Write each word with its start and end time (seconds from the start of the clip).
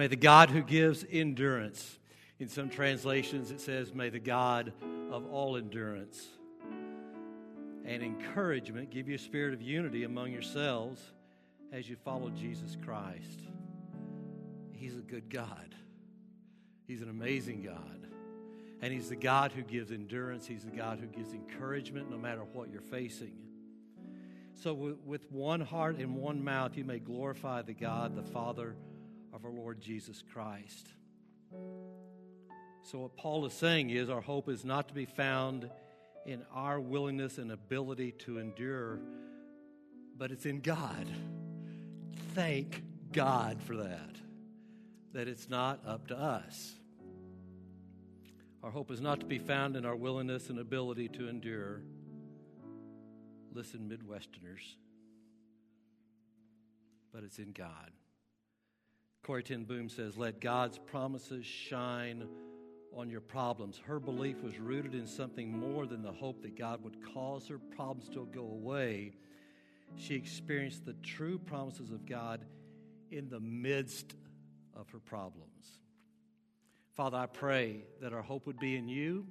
May 0.00 0.06
the 0.06 0.16
God 0.16 0.48
who 0.48 0.62
gives 0.62 1.04
endurance, 1.12 1.98
in 2.38 2.48
some 2.48 2.70
translations 2.70 3.50
it 3.50 3.60
says, 3.60 3.92
May 3.92 4.08
the 4.08 4.18
God 4.18 4.72
of 5.10 5.30
all 5.30 5.58
endurance 5.58 6.26
and 7.84 8.02
encouragement 8.02 8.88
give 8.88 9.10
you 9.10 9.16
a 9.16 9.18
spirit 9.18 9.52
of 9.52 9.60
unity 9.60 10.04
among 10.04 10.32
yourselves 10.32 11.02
as 11.70 11.86
you 11.86 11.96
follow 11.96 12.30
Jesus 12.30 12.78
Christ. 12.82 13.40
He's 14.72 14.94
a 14.94 15.02
good 15.02 15.28
God, 15.28 15.74
He's 16.86 17.02
an 17.02 17.10
amazing 17.10 17.62
God. 17.62 18.06
And 18.80 18.94
He's 18.94 19.10
the 19.10 19.16
God 19.16 19.52
who 19.52 19.60
gives 19.60 19.92
endurance, 19.92 20.46
He's 20.46 20.64
the 20.64 20.70
God 20.70 20.98
who 20.98 21.08
gives 21.08 21.34
encouragement 21.34 22.10
no 22.10 22.16
matter 22.16 22.44
what 22.54 22.70
you're 22.70 22.80
facing. 22.80 23.34
So, 24.62 24.96
with 25.04 25.30
one 25.30 25.60
heart 25.60 25.98
and 25.98 26.16
one 26.16 26.42
mouth, 26.42 26.78
you 26.78 26.84
may 26.84 27.00
glorify 27.00 27.60
the 27.60 27.74
God, 27.74 28.16
the 28.16 28.22
Father 28.22 28.76
of 29.32 29.44
our 29.44 29.52
Lord 29.52 29.80
Jesus 29.80 30.22
Christ. 30.32 30.88
So, 32.82 32.98
what 32.98 33.16
Paul 33.16 33.44
is 33.46 33.52
saying 33.52 33.90
is 33.90 34.08
our 34.08 34.20
hope 34.20 34.48
is 34.48 34.64
not 34.64 34.88
to 34.88 34.94
be 34.94 35.04
found 35.04 35.70
in 36.26 36.42
our 36.52 36.80
willingness 36.80 37.38
and 37.38 37.52
ability 37.52 38.12
to 38.12 38.38
endure, 38.38 39.00
but 40.16 40.30
it's 40.30 40.46
in 40.46 40.60
God. 40.60 41.06
Thank 42.34 42.82
God 43.12 43.60
for 43.62 43.76
that, 43.76 44.16
that 45.12 45.28
it's 45.28 45.48
not 45.48 45.80
up 45.86 46.08
to 46.08 46.16
us. 46.16 46.74
Our 48.62 48.70
hope 48.70 48.90
is 48.90 49.00
not 49.00 49.20
to 49.20 49.26
be 49.26 49.38
found 49.38 49.76
in 49.76 49.86
our 49.86 49.96
willingness 49.96 50.50
and 50.50 50.58
ability 50.58 51.08
to 51.08 51.28
endure. 51.28 51.82
Listen, 53.52 53.88
Midwesterners, 53.88 54.74
but 57.12 57.24
it's 57.24 57.38
in 57.38 57.52
God. 57.52 57.90
Corrie 59.30 59.44
ten 59.44 59.62
Boom 59.62 59.88
says, 59.88 60.16
Let 60.16 60.40
God's 60.40 60.76
promises 60.76 61.46
shine 61.46 62.26
on 62.92 63.08
your 63.08 63.20
problems. 63.20 63.80
Her 63.86 64.00
belief 64.00 64.42
was 64.42 64.58
rooted 64.58 64.92
in 64.92 65.06
something 65.06 65.56
more 65.56 65.86
than 65.86 66.02
the 66.02 66.10
hope 66.10 66.42
that 66.42 66.58
God 66.58 66.82
would 66.82 66.96
cause 67.14 67.46
her 67.46 67.60
problems 67.76 68.08
to 68.08 68.26
go 68.34 68.42
away. 68.42 69.12
She 69.94 70.16
experienced 70.16 70.84
the 70.84 70.94
true 70.94 71.38
promises 71.38 71.92
of 71.92 72.06
God 72.06 72.40
in 73.12 73.28
the 73.28 73.38
midst 73.38 74.16
of 74.74 74.90
her 74.90 74.98
problems. 74.98 75.78
Father, 76.96 77.18
I 77.18 77.26
pray 77.26 77.84
that 78.00 78.12
our 78.12 78.22
hope 78.22 78.48
would 78.48 78.58
be 78.58 78.74
in 78.74 78.88
you. 78.88 79.28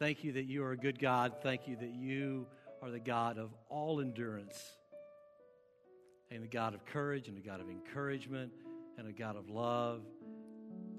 Thank 0.00 0.24
you 0.24 0.32
that 0.32 0.46
you 0.46 0.64
are 0.64 0.72
a 0.72 0.76
good 0.76 0.98
God. 0.98 1.34
Thank 1.44 1.68
you 1.68 1.76
that 1.76 1.94
you 1.94 2.48
are 2.82 2.90
the 2.90 2.98
God 2.98 3.38
of 3.38 3.54
all 3.68 4.00
endurance 4.00 4.60
and 6.32 6.42
the 6.42 6.48
God 6.48 6.74
of 6.74 6.84
courage 6.86 7.28
and 7.28 7.36
the 7.36 7.40
God 7.40 7.60
of 7.60 7.70
encouragement 7.70 8.50
and 9.02 9.10
a 9.10 9.12
God 9.12 9.34
of 9.34 9.50
love 9.50 10.02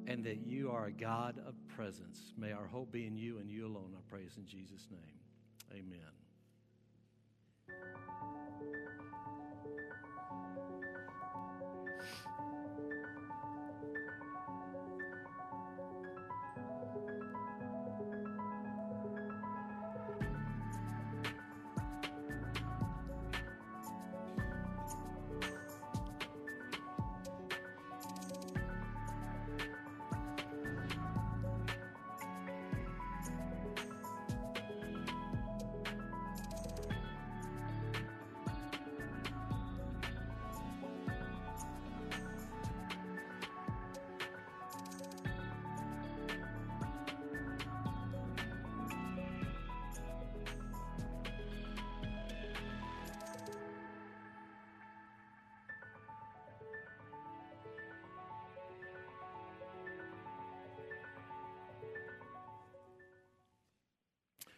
and 0.08 0.26
that 0.26 0.46
you 0.46 0.70
are 0.70 0.88
a 0.88 0.92
God 0.92 1.40
of 1.48 1.56
presence. 1.70 2.34
May 2.38 2.52
our 2.52 2.68
hope 2.68 2.92
be 2.92 3.08
in 3.08 3.16
you 3.16 3.38
and 3.38 3.50
you 3.50 3.66
alone, 3.66 3.96
I 3.98 4.02
praise 4.10 4.34
in 4.38 4.46
Jesus' 4.46 4.88
name. 4.92 5.80
Amen. 5.80 6.23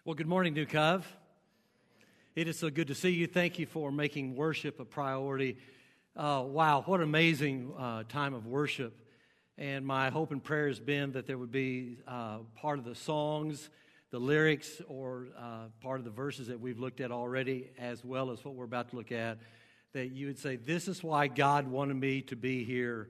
Well, 0.06 0.14
good 0.14 0.28
morning, 0.28 0.54
New 0.54 0.68
Cove. 0.68 1.04
It 2.36 2.48
is 2.48 2.60
so 2.60 2.70
good 2.70 2.90
to 2.90 2.94
see 2.94 3.10
you. 3.10 3.26
Thank 3.26 3.58
you 3.58 3.66
for 3.66 3.92
making 3.92 4.36
worship 4.36 4.80
a 4.80 4.86
priority. 4.86 5.58
Uh, 6.16 6.44
wow, 6.46 6.84
what 6.86 7.02
amazing 7.02 7.74
uh, 7.76 8.04
time 8.08 8.36
of 8.36 8.46
worship. 8.46 9.02
And 9.58 9.84
my 9.84 10.12
hope 10.12 10.32
and 10.32 10.44
prayer 10.44 10.68
has 10.68 10.80
been 10.80 11.14
that 11.14 11.26
there 11.26 11.40
would 11.40 11.52
be 11.52 11.98
uh, 12.08 12.42
part 12.54 12.78
of 12.78 12.86
the 12.86 12.94
songs, 12.94 13.72
the 14.12 14.20
lyrics, 14.20 14.80
or 14.88 15.30
uh, 15.40 15.70
part 15.82 15.98
of 15.98 16.06
the 16.06 16.12
verses 16.12 16.50
that 16.50 16.60
we've 16.60 16.78
looked 16.78 17.02
at 17.02 17.12
already, 17.12 17.72
as 17.80 18.06
well 18.06 18.30
as 18.30 18.46
what 18.46 18.54
we're 18.54 18.66
about 18.66 18.92
to 18.92 18.98
look 18.98 19.12
at, 19.12 19.40
that 19.94 20.12
you 20.12 20.28
would 20.28 20.38
say, 20.38 20.56
This 20.56 20.88
is 20.88 21.04
why 21.04 21.26
God 21.28 21.68
wanted 21.68 21.96
me 21.96 22.22
to 22.22 22.36
be 22.36 22.64
here 22.64 23.10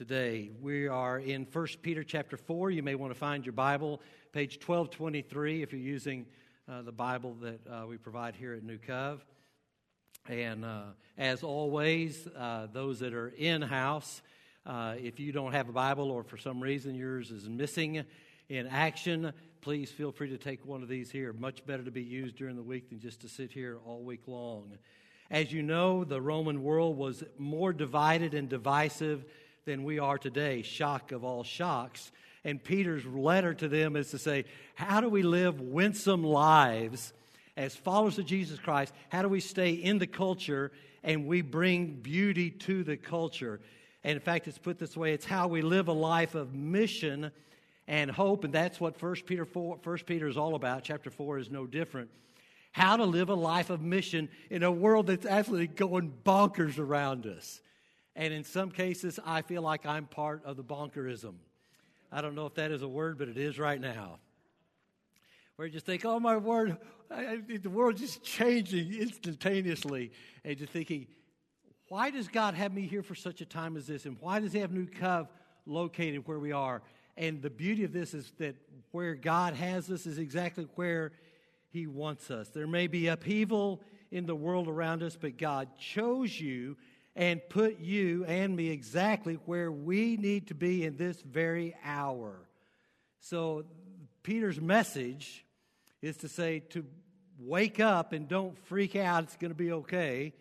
today. 0.00 0.48
We 0.62 0.88
are 0.88 1.18
in 1.18 1.46
1 1.52 1.66
Peter 1.82 2.02
chapter 2.02 2.38
4. 2.38 2.70
You 2.70 2.82
may 2.82 2.94
want 2.94 3.12
to 3.12 3.18
find 3.18 3.44
your 3.44 3.52
Bible 3.52 4.00
page 4.32 4.54
1223 4.54 5.62
if 5.62 5.74
you're 5.74 5.80
using 5.82 6.24
uh, 6.66 6.80
the 6.80 6.90
Bible 6.90 7.36
that 7.42 7.60
uh, 7.70 7.86
we 7.86 7.98
provide 7.98 8.34
here 8.34 8.54
at 8.54 8.62
New 8.62 8.78
Cove. 8.78 9.22
And 10.26 10.64
uh, 10.64 10.84
as 11.18 11.42
always, 11.42 12.26
uh, 12.28 12.68
those 12.72 13.00
that 13.00 13.12
are 13.12 13.28
in 13.28 13.60
house, 13.60 14.22
uh, 14.64 14.94
if 14.98 15.20
you 15.20 15.32
don't 15.32 15.52
have 15.52 15.68
a 15.68 15.72
Bible 15.72 16.10
or 16.10 16.24
for 16.24 16.38
some 16.38 16.62
reason 16.62 16.94
yours 16.94 17.30
is 17.30 17.46
missing 17.46 18.02
in 18.48 18.66
action, 18.68 19.34
please 19.60 19.90
feel 19.90 20.12
free 20.12 20.30
to 20.30 20.38
take 20.38 20.64
one 20.64 20.82
of 20.82 20.88
these 20.88 21.10
here. 21.10 21.34
Much 21.34 21.66
better 21.66 21.82
to 21.82 21.90
be 21.90 22.02
used 22.02 22.36
during 22.36 22.56
the 22.56 22.62
week 22.62 22.88
than 22.88 23.00
just 23.00 23.20
to 23.20 23.28
sit 23.28 23.52
here 23.52 23.76
all 23.84 24.00
week 24.00 24.26
long. 24.26 24.78
As 25.30 25.52
you 25.52 25.62
know, 25.62 26.04
the 26.04 26.22
Roman 26.22 26.62
world 26.62 26.96
was 26.96 27.22
more 27.36 27.74
divided 27.74 28.32
and 28.32 28.48
divisive 28.48 29.26
than 29.70 29.84
we 29.84 30.00
are 30.00 30.18
today. 30.18 30.62
Shock 30.62 31.12
of 31.12 31.22
all 31.22 31.44
shocks. 31.44 32.10
And 32.44 32.62
Peter's 32.62 33.06
letter 33.06 33.54
to 33.54 33.68
them 33.68 33.94
is 33.94 34.10
to 34.10 34.18
say, 34.18 34.44
how 34.74 35.00
do 35.00 35.08
we 35.08 35.22
live 35.22 35.60
winsome 35.60 36.24
lives 36.24 37.12
as 37.56 37.76
followers 37.76 38.18
of 38.18 38.26
Jesus 38.26 38.58
Christ? 38.58 38.92
How 39.10 39.22
do 39.22 39.28
we 39.28 39.38
stay 39.38 39.70
in 39.70 39.98
the 39.98 40.08
culture 40.08 40.72
and 41.04 41.24
we 41.24 41.42
bring 41.42 42.00
beauty 42.02 42.50
to 42.50 42.82
the 42.82 42.96
culture? 42.96 43.60
And 44.02 44.14
in 44.14 44.20
fact, 44.20 44.48
it's 44.48 44.58
put 44.58 44.80
this 44.80 44.96
way 44.96 45.12
it's 45.12 45.24
how 45.24 45.46
we 45.46 45.62
live 45.62 45.86
a 45.86 45.92
life 45.92 46.34
of 46.34 46.52
mission 46.52 47.30
and 47.86 48.10
hope. 48.10 48.42
And 48.42 48.52
that's 48.52 48.80
what 48.80 49.00
1 49.00 49.14
Peter, 49.24 49.44
4, 49.44 49.78
1 49.84 49.98
Peter 49.98 50.26
is 50.26 50.36
all 50.36 50.56
about. 50.56 50.82
Chapter 50.82 51.10
4 51.10 51.38
is 51.38 51.48
no 51.48 51.64
different. 51.64 52.10
How 52.72 52.96
to 52.96 53.04
live 53.04 53.28
a 53.28 53.34
life 53.34 53.70
of 53.70 53.82
mission 53.82 54.30
in 54.48 54.64
a 54.64 54.72
world 54.72 55.06
that's 55.06 55.26
absolutely 55.26 55.68
going 55.68 56.12
bonkers 56.24 56.80
around 56.80 57.26
us. 57.26 57.60
And 58.16 58.34
in 58.34 58.44
some 58.44 58.70
cases, 58.70 59.18
I 59.24 59.42
feel 59.42 59.62
like 59.62 59.86
I'm 59.86 60.06
part 60.06 60.44
of 60.44 60.56
the 60.56 60.64
bonkerism. 60.64 61.34
I 62.12 62.20
don't 62.20 62.34
know 62.34 62.46
if 62.46 62.54
that 62.54 62.72
is 62.72 62.82
a 62.82 62.88
word, 62.88 63.18
but 63.18 63.28
it 63.28 63.36
is 63.36 63.58
right 63.58 63.80
now. 63.80 64.18
Where 65.56 65.66
you 65.66 65.72
just 65.72 65.86
think, 65.86 66.04
oh 66.04 66.18
my 66.18 66.36
word, 66.36 66.78
I, 67.10 67.40
the 67.62 67.70
world's 67.70 68.00
just 68.00 68.22
changing 68.22 68.94
instantaneously. 68.94 70.10
And 70.44 70.58
you're 70.58 70.66
thinking, 70.66 71.06
why 71.88 72.10
does 72.10 72.28
God 72.28 72.54
have 72.54 72.72
me 72.72 72.82
here 72.82 73.02
for 73.02 73.14
such 73.14 73.40
a 73.40 73.44
time 73.44 73.76
as 73.76 73.86
this? 73.86 74.06
And 74.06 74.16
why 74.20 74.40
does 74.40 74.52
He 74.52 74.60
have 74.60 74.72
New 74.72 74.86
Cove 74.86 75.28
located 75.66 76.26
where 76.26 76.38
we 76.38 76.52
are? 76.52 76.82
And 77.16 77.42
the 77.42 77.50
beauty 77.50 77.84
of 77.84 77.92
this 77.92 78.14
is 78.14 78.32
that 78.38 78.56
where 78.92 79.14
God 79.14 79.54
has 79.54 79.90
us 79.90 80.06
is 80.06 80.18
exactly 80.18 80.66
where 80.76 81.12
He 81.70 81.86
wants 81.86 82.30
us. 82.30 82.48
There 82.48 82.66
may 82.66 82.86
be 82.86 83.08
upheaval 83.08 83.82
in 84.10 84.26
the 84.26 84.34
world 84.34 84.68
around 84.68 85.02
us, 85.02 85.16
but 85.20 85.36
God 85.36 85.68
chose 85.78 86.40
you 86.40 86.76
and 87.20 87.46
put 87.50 87.78
you 87.80 88.24
and 88.24 88.56
me 88.56 88.70
exactly 88.70 89.34
where 89.44 89.70
we 89.70 90.16
need 90.16 90.46
to 90.46 90.54
be 90.54 90.86
in 90.86 90.96
this 90.96 91.20
very 91.20 91.76
hour. 91.84 92.48
So, 93.20 93.66
Peter's 94.22 94.58
message 94.58 95.44
is 96.00 96.16
to 96.16 96.28
say 96.28 96.60
to 96.70 96.82
wake 97.38 97.78
up 97.78 98.14
and 98.14 98.26
don't 98.26 98.56
freak 98.66 98.96
out. 98.96 99.24
It's 99.24 99.36
going 99.36 99.50
to 99.50 99.54
be 99.54 99.70
okay. 99.72 100.32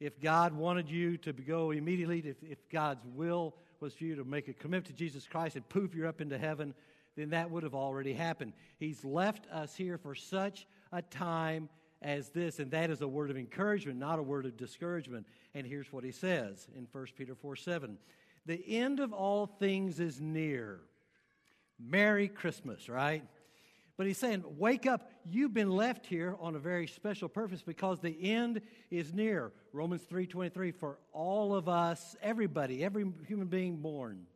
If 0.00 0.18
God 0.18 0.54
wanted 0.54 0.88
you 0.88 1.18
to 1.18 1.32
go 1.34 1.72
immediately, 1.72 2.20
if, 2.20 2.42
if 2.42 2.70
God's 2.70 3.04
will 3.14 3.54
was 3.80 3.92
for 3.92 4.04
you 4.04 4.16
to 4.16 4.24
make 4.24 4.48
a 4.48 4.54
commitment 4.54 4.86
to 4.86 4.92
Jesus 4.94 5.28
Christ 5.28 5.56
and 5.56 5.68
poof, 5.68 5.94
you're 5.94 6.06
up 6.06 6.22
into 6.22 6.38
heaven, 6.38 6.72
then 7.18 7.30
that 7.30 7.50
would 7.50 7.64
have 7.64 7.74
already 7.74 8.14
happened. 8.14 8.54
He's 8.78 9.04
left 9.04 9.46
us 9.52 9.74
here 9.74 9.98
for 9.98 10.14
such 10.14 10.66
a 10.90 11.02
time 11.02 11.68
as 12.00 12.28
this, 12.30 12.60
and 12.60 12.70
that 12.70 12.90
is 12.90 13.00
a 13.00 13.08
word 13.08 13.30
of 13.30 13.36
encouragement, 13.36 13.98
not 13.98 14.18
a 14.18 14.22
word 14.22 14.46
of 14.46 14.56
discouragement. 14.56 15.26
And 15.54 15.66
here's 15.66 15.92
what 15.92 16.04
he 16.04 16.10
says 16.10 16.66
in 16.76 16.88
1 16.90 17.06
Peter 17.16 17.34
4 17.34 17.56
7. 17.56 17.98
The 18.46 18.62
end 18.76 19.00
of 19.00 19.12
all 19.12 19.46
things 19.46 20.00
is 20.00 20.20
near. 20.20 20.80
Merry 21.78 22.28
Christmas, 22.28 22.88
right? 22.88 23.24
But 23.96 24.06
he's 24.06 24.18
saying, 24.18 24.44
wake 24.58 24.86
up. 24.86 25.10
You've 25.24 25.54
been 25.54 25.70
left 25.70 26.06
here 26.06 26.36
on 26.40 26.56
a 26.56 26.58
very 26.58 26.86
special 26.86 27.28
purpose 27.28 27.62
because 27.62 28.00
the 28.00 28.32
end 28.32 28.60
is 28.90 29.14
near. 29.14 29.52
Romans 29.72 30.02
3:23 30.02 30.74
for 30.74 30.98
all 31.12 31.54
of 31.54 31.68
us, 31.68 32.16
everybody, 32.20 32.84
every 32.84 33.06
human 33.26 33.46
being 33.46 33.76
born. 33.76 34.26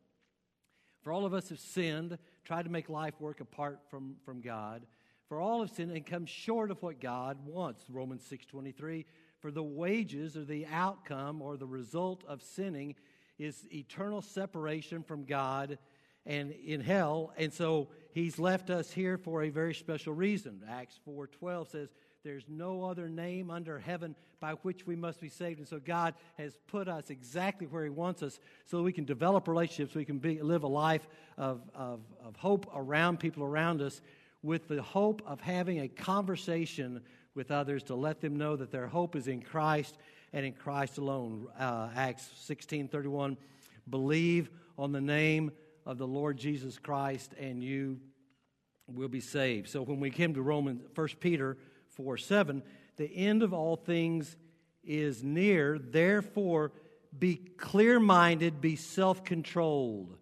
For 1.03 1.13
all 1.13 1.25
of 1.25 1.35
us 1.35 1.49
have 1.49 1.59
sinned, 1.59 2.19
tried 2.45 2.65
to 2.65 2.71
make 2.71 2.89
life 2.89 3.15
work 3.21 3.41
apart 3.41 3.81
from, 3.91 4.17
from 4.25 4.41
God. 4.41 4.87
For 5.29 5.41
all 5.41 5.61
have 5.61 5.71
sinned 5.71 5.93
and 5.93 6.07
come 6.07 6.25
short 6.25 6.71
of 6.71 6.81
what 6.83 7.01
God 7.01 7.45
wants. 7.45 7.85
Romans 7.91 8.23
6:23 8.31 9.05
for 9.41 9.51
the 9.51 9.63
wages 9.63 10.37
or 10.37 10.45
the 10.45 10.67
outcome 10.67 11.43
or 11.43 11.57
the 11.57 11.67
result 11.67 12.25
of 12.27 12.43
sinning 12.43 12.95
is 13.39 13.67
eternal 13.73 14.21
separation 14.21 15.03
from 15.03 15.25
God 15.25 15.79
and 16.27 16.51
in 16.51 16.81
hell. 16.81 17.33
And 17.37 17.53
so 17.53 17.89
he's 18.13 18.39
left 18.39 18.69
us 18.71 18.91
here 18.91 19.17
for 19.17 19.43
a 19.43 19.49
very 19.49 19.75
special 19.75 20.13
reason. 20.13 20.63
Acts 20.69 20.99
4:12 21.07 21.69
says 21.71 21.89
there's 22.25 22.45
no 22.49 22.85
other 22.85 23.09
name 23.09 23.51
under 23.51 23.79
heaven 23.79 24.15
by 24.41 24.53
which 24.63 24.87
we 24.87 24.97
must 24.97 25.21
be 25.21 25.29
saved. 25.29 25.61
And 25.61 25.69
so 25.69 25.79
God 25.79 26.15
has 26.37 26.59
put 26.67 26.89
us 26.89 27.11
exactly 27.11 27.67
where 27.67 27.85
He 27.85 27.91
wants 27.91 28.23
us 28.23 28.41
so 28.67 28.83
we 28.83 28.93
can 28.93 29.05
develop 29.05 29.49
relationships, 29.49 29.95
we 29.95 30.05
can 30.05 30.19
be, 30.19 30.43
live 30.43 30.65
a 30.65 30.69
life 30.69 31.09
of, 31.37 31.63
of, 31.75 32.01
of 32.23 32.37
hope 32.37 32.67
around 32.75 33.19
people 33.21 33.45
around 33.45 33.81
us 33.81 34.01
with 34.43 34.69
the 34.69 34.83
hope 34.83 35.23
of 35.27 35.41
having 35.41 35.81
a 35.81 35.89
conversation 35.89 37.01
with 37.39 37.53
others 37.53 37.85
to 37.85 37.95
let 37.95 38.21
them 38.21 38.37
know 38.37 38.57
that 38.57 38.73
their 38.73 38.89
hope 38.89 39.15
is 39.15 39.29
in 39.29 39.41
Christ 39.41 39.97
and 40.33 40.45
in 40.45 40.53
Christ 40.53 40.99
alone. 40.99 41.47
Uh, 41.57 41.89
Acts 41.95 42.29
16:31 42.49 43.37
believe 43.89 44.51
on 44.77 44.91
the 44.91 45.01
name 45.01 45.53
of 45.87 45.99
the 45.99 46.07
Lord 46.07 46.37
Jesus 46.37 46.81
Christ 46.81 47.33
and 47.39 47.63
you 47.63 48.01
will 48.89 49.09
be 49.09 49.21
saved. 49.21 49.69
So 49.69 49.83
when 49.83 50.01
we 50.01 50.11
came 50.11 50.35
to 50.35 50.43
Romans 50.43 50.83
1 50.97 51.09
Peter 51.21 51.57
4 51.91 52.17
7, 52.17 52.61
the 52.97 53.07
end 53.07 53.45
of 53.45 53.55
all 53.55 53.77
things 53.77 54.37
is 54.83 55.23
near, 55.23 55.79
therefore 55.79 56.73
be 57.17 57.37
clear 57.37 58.01
minded, 58.01 58.61
be 58.61 58.75
self 58.75 59.23
controlled. 59.23 60.17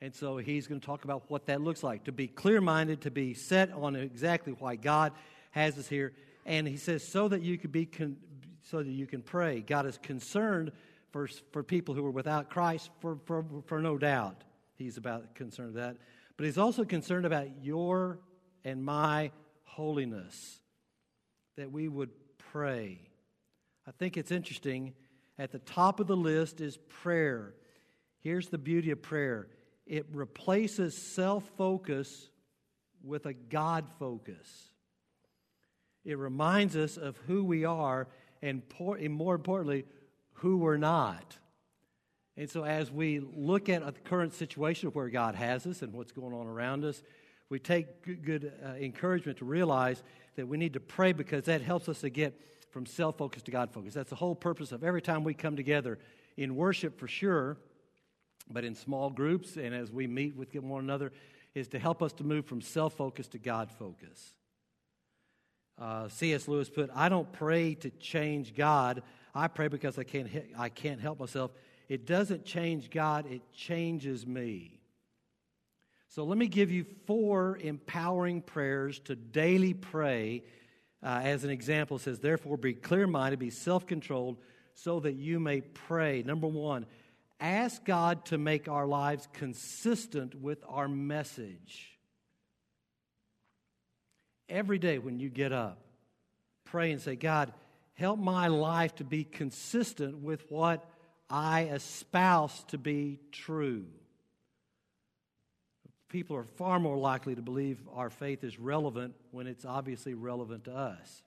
And 0.00 0.14
so 0.14 0.38
he's 0.38 0.66
going 0.66 0.80
to 0.80 0.86
talk 0.86 1.04
about 1.04 1.30
what 1.30 1.44
that 1.46 1.60
looks 1.60 1.82
like 1.82 2.04
to 2.04 2.12
be 2.12 2.28
clear 2.28 2.62
minded, 2.62 3.02
to 3.02 3.10
be 3.10 3.34
set 3.34 3.70
on 3.72 3.94
exactly 3.94 4.54
why 4.58 4.76
God 4.76 5.12
has 5.50 5.76
us 5.76 5.86
here. 5.86 6.14
And 6.46 6.66
he 6.66 6.76
says, 6.76 7.06
so 7.06 7.28
that 7.28 7.42
you 7.42 7.58
can 7.58 7.70
be 7.70 7.86
con- 7.86 8.16
so 8.62 8.82
that 8.82 8.90
you 8.90 9.06
can 9.06 9.22
pray. 9.22 9.60
God 9.60 9.86
is 9.86 9.98
concerned 9.98 10.72
for, 11.10 11.28
for 11.52 11.62
people 11.62 11.94
who 11.94 12.04
are 12.06 12.10
without 12.10 12.50
Christ, 12.50 12.90
for, 13.00 13.18
for, 13.24 13.44
for 13.66 13.80
no 13.80 13.98
doubt. 13.98 14.44
He's 14.76 14.96
about 14.96 15.34
concerned 15.34 15.74
that. 15.76 15.96
But 16.36 16.46
he's 16.46 16.58
also 16.58 16.84
concerned 16.84 17.26
about 17.26 17.48
your 17.62 18.20
and 18.64 18.84
my 18.84 19.30
holiness, 19.64 20.60
that 21.56 21.70
we 21.70 21.88
would 21.88 22.10
pray. 22.52 23.00
I 23.86 23.92
think 23.92 24.16
it's 24.16 24.30
interesting. 24.30 24.94
At 25.38 25.52
the 25.52 25.58
top 25.58 26.00
of 26.00 26.06
the 26.06 26.16
list 26.16 26.60
is 26.60 26.76
prayer. 26.88 27.54
Here's 28.20 28.48
the 28.48 28.58
beauty 28.58 28.90
of 28.90 29.02
prayer 29.02 29.48
it 29.86 30.06
replaces 30.12 30.96
self 30.96 31.44
focus 31.56 32.30
with 33.02 33.26
a 33.26 33.32
God 33.32 33.86
focus. 33.98 34.69
It 36.04 36.18
reminds 36.18 36.76
us 36.76 36.96
of 36.96 37.16
who 37.26 37.44
we 37.44 37.64
are 37.64 38.08
and, 38.42 38.62
more 39.10 39.34
importantly, 39.34 39.84
who 40.34 40.58
we're 40.58 40.76
not. 40.76 41.36
And 42.36 42.48
so, 42.48 42.64
as 42.64 42.90
we 42.90 43.20
look 43.20 43.68
at 43.68 43.84
the 43.84 43.92
current 43.92 44.32
situation 44.32 44.88
of 44.88 44.94
where 44.94 45.10
God 45.10 45.34
has 45.34 45.66
us 45.66 45.82
and 45.82 45.92
what's 45.92 46.12
going 46.12 46.32
on 46.32 46.46
around 46.46 46.84
us, 46.84 47.02
we 47.50 47.58
take 47.58 48.02
good, 48.02 48.24
good 48.24 48.52
uh, 48.64 48.68
encouragement 48.74 49.38
to 49.38 49.44
realize 49.44 50.02
that 50.36 50.46
we 50.46 50.56
need 50.56 50.72
to 50.72 50.80
pray 50.80 51.12
because 51.12 51.44
that 51.44 51.60
helps 51.60 51.88
us 51.88 52.00
to 52.00 52.08
get 52.08 52.40
from 52.70 52.86
self 52.86 53.18
focus 53.18 53.42
to 53.42 53.50
God 53.50 53.70
focus. 53.72 53.92
That's 53.92 54.10
the 54.10 54.16
whole 54.16 54.34
purpose 54.34 54.72
of 54.72 54.84
every 54.84 55.02
time 55.02 55.24
we 55.24 55.34
come 55.34 55.56
together 55.56 55.98
in 56.36 56.56
worship, 56.56 56.98
for 56.98 57.08
sure, 57.08 57.58
but 58.50 58.64
in 58.64 58.74
small 58.74 59.10
groups 59.10 59.56
and 59.56 59.74
as 59.74 59.92
we 59.92 60.06
meet 60.06 60.34
with 60.34 60.54
one 60.54 60.82
another, 60.82 61.12
is 61.54 61.68
to 61.68 61.78
help 61.78 62.02
us 62.02 62.12
to 62.14 62.24
move 62.24 62.46
from 62.46 62.60
self 62.60 62.94
focus 62.94 63.28
to 63.28 63.38
God 63.38 63.70
focus. 63.70 64.36
Uh, 65.80 66.08
C.S. 66.08 66.46
Lewis 66.46 66.68
put, 66.68 66.90
I 66.94 67.08
don't 67.08 67.32
pray 67.32 67.74
to 67.76 67.90
change 67.90 68.54
God. 68.54 69.02
I 69.34 69.48
pray 69.48 69.68
because 69.68 69.98
I 69.98 70.04
can't, 70.04 70.28
I 70.58 70.68
can't 70.68 71.00
help 71.00 71.18
myself 71.18 71.52
it 71.90 72.06
doesn't 72.06 72.44
change 72.44 72.88
God, 72.88 73.26
it 73.28 73.42
changes 73.52 74.24
me. 74.24 74.78
So 76.08 76.22
let 76.22 76.38
me 76.38 76.46
give 76.46 76.70
you 76.70 76.86
four 77.04 77.58
empowering 77.60 78.42
prayers 78.42 79.00
to 79.06 79.16
daily 79.16 79.74
pray. 79.74 80.44
Uh, 81.02 81.20
as 81.24 81.42
an 81.42 81.50
example, 81.50 81.98
says, 81.98 82.20
Therefore, 82.20 82.56
be 82.56 82.74
clear 82.74 83.08
minded, 83.08 83.40
be 83.40 83.50
self 83.50 83.88
controlled, 83.88 84.36
so 84.72 85.00
that 85.00 85.14
you 85.14 85.40
may 85.40 85.62
pray. 85.62 86.22
Number 86.22 86.46
one, 86.46 86.86
ask 87.40 87.84
God 87.84 88.24
to 88.26 88.38
make 88.38 88.68
our 88.68 88.86
lives 88.86 89.26
consistent 89.32 90.36
with 90.36 90.62
our 90.68 90.86
message. 90.86 91.89
Every 94.50 94.78
day 94.78 94.98
when 94.98 95.20
you 95.20 95.28
get 95.30 95.52
up, 95.52 95.78
pray 96.64 96.90
and 96.90 97.00
say, 97.00 97.14
God, 97.14 97.52
help 97.94 98.18
my 98.18 98.48
life 98.48 98.96
to 98.96 99.04
be 99.04 99.22
consistent 99.22 100.18
with 100.18 100.44
what 100.50 100.84
I 101.30 101.66
espouse 101.66 102.64
to 102.68 102.78
be 102.78 103.20
true. 103.30 103.86
People 106.08 106.34
are 106.36 106.44
far 106.44 106.80
more 106.80 106.98
likely 106.98 107.36
to 107.36 107.42
believe 107.42 107.78
our 107.94 108.10
faith 108.10 108.42
is 108.42 108.58
relevant 108.58 109.14
when 109.30 109.46
it's 109.46 109.64
obviously 109.64 110.14
relevant 110.14 110.64
to 110.64 110.74
us. 110.74 111.22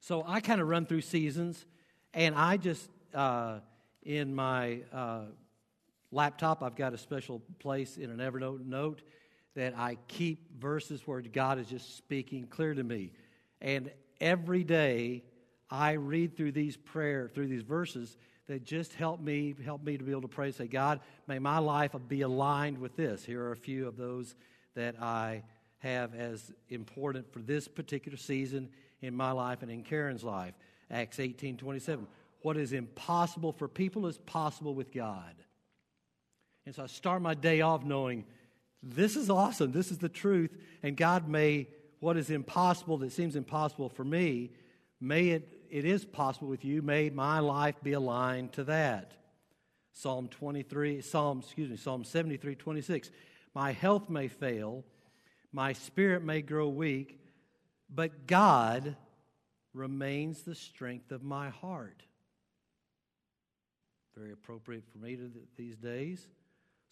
So 0.00 0.24
I 0.26 0.40
kind 0.40 0.62
of 0.62 0.68
run 0.68 0.86
through 0.86 1.02
seasons, 1.02 1.66
and 2.14 2.34
I 2.34 2.56
just, 2.56 2.88
uh, 3.12 3.58
in 4.02 4.34
my 4.34 4.80
uh, 4.90 5.24
laptop, 6.10 6.62
I've 6.62 6.76
got 6.76 6.94
a 6.94 6.98
special 6.98 7.42
place 7.58 7.98
in 7.98 8.08
an 8.08 8.18
Evernote 8.18 8.64
note 8.64 9.02
that 9.54 9.76
I 9.76 9.98
keep 10.08 10.60
verses 10.60 11.02
where 11.06 11.20
God 11.20 11.58
is 11.58 11.68
just 11.68 11.96
speaking 11.96 12.46
clear 12.46 12.74
to 12.74 12.82
me. 12.82 13.12
And 13.60 13.90
every 14.20 14.64
day 14.64 15.22
I 15.70 15.92
read 15.92 16.36
through 16.36 16.52
these 16.52 16.76
prayer, 16.76 17.28
through 17.32 17.48
these 17.48 17.62
verses, 17.62 18.16
that 18.46 18.64
just 18.64 18.92
help 18.94 19.20
me, 19.20 19.54
help 19.64 19.82
me 19.82 19.96
to 19.96 20.04
be 20.04 20.10
able 20.10 20.22
to 20.22 20.28
pray, 20.28 20.52
say, 20.52 20.66
God, 20.66 21.00
may 21.26 21.38
my 21.38 21.58
life 21.58 21.92
be 22.08 22.20
aligned 22.22 22.78
with 22.78 22.94
this. 22.96 23.24
Here 23.24 23.42
are 23.42 23.52
a 23.52 23.56
few 23.56 23.88
of 23.88 23.96
those 23.96 24.34
that 24.74 25.00
I 25.00 25.42
have 25.78 26.14
as 26.14 26.52
important 26.68 27.32
for 27.32 27.40
this 27.40 27.68
particular 27.68 28.18
season 28.18 28.68
in 29.00 29.14
my 29.14 29.30
life 29.32 29.62
and 29.62 29.70
in 29.70 29.82
Karen's 29.82 30.24
life. 30.24 30.54
Acts 30.90 31.18
18 31.18 31.56
27. 31.56 32.06
What 32.42 32.56
is 32.58 32.72
impossible 32.72 33.52
for 33.52 33.68
people 33.68 34.06
is 34.06 34.18
possible 34.18 34.74
with 34.74 34.92
God. 34.92 35.34
And 36.66 36.74
so 36.74 36.82
I 36.82 36.86
start 36.86 37.22
my 37.22 37.34
day 37.34 37.62
off 37.62 37.84
knowing 37.84 38.24
this 38.84 39.16
is 39.16 39.30
awesome. 39.30 39.72
This 39.72 39.90
is 39.90 39.98
the 39.98 40.08
truth. 40.08 40.50
And 40.82 40.96
God 40.96 41.28
may, 41.28 41.68
what 42.00 42.16
is 42.16 42.30
impossible 42.30 42.98
that 42.98 43.12
seems 43.12 43.36
impossible 43.36 43.88
for 43.88 44.04
me, 44.04 44.50
may 45.00 45.28
it 45.30 45.54
it 45.74 45.84
is 45.84 46.04
possible 46.04 46.46
with 46.46 46.64
you. 46.64 46.82
May 46.82 47.10
my 47.10 47.40
life 47.40 47.74
be 47.82 47.94
aligned 47.94 48.52
to 48.52 48.62
that. 48.62 49.10
Psalm 49.92 50.28
23, 50.28 51.00
Psalm, 51.00 51.40
excuse 51.40 51.68
me, 51.68 51.76
Psalm 51.76 52.04
73, 52.04 52.54
26. 52.54 53.10
My 53.56 53.72
health 53.72 54.08
may 54.08 54.28
fail, 54.28 54.84
my 55.52 55.72
spirit 55.72 56.22
may 56.22 56.42
grow 56.42 56.68
weak, 56.68 57.18
but 57.92 58.28
God 58.28 58.94
remains 59.72 60.42
the 60.42 60.54
strength 60.54 61.10
of 61.10 61.24
my 61.24 61.48
heart. 61.48 62.04
Very 64.16 64.30
appropriate 64.30 64.84
for 64.92 64.98
me 64.98 65.16
to 65.16 65.28
these 65.56 65.76
days. 65.76 66.28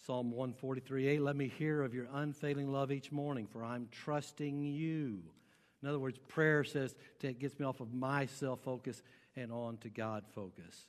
Psalm 0.07 0.33
143, 0.33 1.07
8. 1.07 1.23
Let 1.23 1.37
me 1.37 1.47
hear 1.59 1.83
of 1.83 1.95
your 1.95 2.09
unfailing 2.13 2.73
love 2.73 2.91
each 2.91 3.13
morning, 3.13 3.47
for 3.47 3.63
I'm 3.63 3.87
trusting 3.93 4.65
you. 4.65 5.23
In 5.81 5.89
other 5.89 6.01
words, 6.01 6.19
prayer 6.27 6.65
says 6.65 6.97
it 7.23 7.39
gets 7.39 7.59
me 7.59 7.67
off 7.67 7.81
of 7.81 7.95
my 7.95 8.27
self 8.27 8.61
focus 8.63 9.01
and 9.37 9.53
on 9.53 9.77
to 9.79 9.89
God 9.89 10.25
focus. 10.35 10.87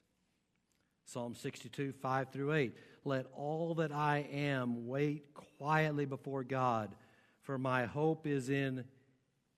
Psalm 1.06 1.36
62, 1.36 1.92
5 1.92 2.30
through 2.32 2.54
8. 2.54 2.76
Let 3.06 3.28
all 3.36 3.76
that 3.76 3.92
I 3.92 4.26
am 4.32 4.88
wait 4.88 5.34
quietly 5.60 6.06
before 6.06 6.44
God, 6.44 6.96
for 7.42 7.60
my 7.60 7.86
hope 7.86 8.26
is 8.26 8.50
in 8.50 8.84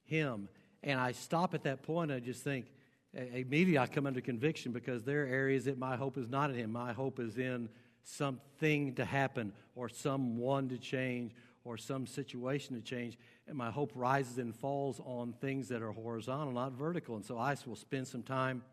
Him. 0.04 0.50
And 0.84 1.00
I 1.00 1.14
stop 1.14 1.54
at 1.54 1.64
that 1.64 1.82
point 1.82 2.12
and 2.12 2.22
I 2.22 2.26
just 2.26 2.44
think, 2.44 2.66
immediately 3.14 3.78
I 3.78 3.88
come 3.88 4.06
under 4.06 4.20
conviction 4.20 4.74
because 4.74 5.04
there 5.04 5.24
are 5.24 5.28
areas 5.28 5.64
that 5.66 5.78
my 5.78 5.96
hope 5.96 6.18
is 6.18 6.28
not 6.28 6.50
in 6.50 6.58
Him. 6.58 6.74
My 6.74 6.92
hope 6.92 7.22
is 7.22 7.38
in 7.38 7.70
something 8.06 8.94
to 8.96 9.04
happen 9.04 9.52
or 9.76 9.90
someone 9.90 10.70
to 10.70 10.78
change 10.78 11.34
or 11.64 11.78
some 11.78 12.06
situation 12.06 12.76
to 12.76 12.82
change. 12.82 13.18
And 13.48 13.58
my 13.58 13.72
hope 13.72 13.92
rises 13.96 14.38
and 14.38 14.56
falls 14.56 15.02
on 15.04 15.34
things 15.34 15.68
that 15.70 15.82
are 15.82 15.92
horizontal, 15.92 16.54
not 16.54 16.72
vertical. 16.74 17.16
And 17.16 17.26
so 17.26 17.38
I 17.38 17.56
will 17.66 17.76
spend 17.76 18.08
some 18.08 18.24
time 18.24 18.64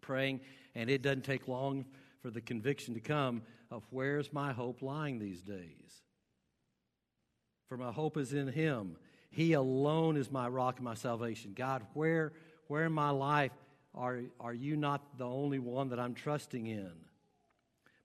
praying, 0.00 0.40
and 0.74 0.90
it 0.90 1.02
doesn't 1.02 1.24
take 1.24 1.48
long 1.48 1.86
for 2.20 2.30
the 2.30 2.40
conviction 2.40 2.94
to 2.94 3.00
come 3.00 3.42
of 3.70 3.84
where's 3.90 4.32
my 4.32 4.52
hope 4.52 4.82
lying 4.82 5.18
these 5.18 5.40
days. 5.40 6.02
For 7.68 7.76
my 7.76 7.90
hope 7.90 8.18
is 8.18 8.34
in 8.34 8.48
Him. 8.48 8.96
He 9.30 9.54
alone 9.54 10.18
is 10.18 10.30
my 10.30 10.46
rock 10.46 10.76
and 10.76 10.84
my 10.84 10.94
salvation. 10.94 11.54
God, 11.56 11.82
where, 11.94 12.32
where 12.66 12.84
in 12.84 12.92
my 12.92 13.10
life 13.10 13.52
are, 13.94 14.20
are 14.38 14.52
you 14.52 14.76
not 14.76 15.16
the 15.16 15.26
only 15.26 15.58
one 15.58 15.88
that 15.88 15.98
I'm 15.98 16.14
trusting 16.14 16.66
in? 16.66 16.92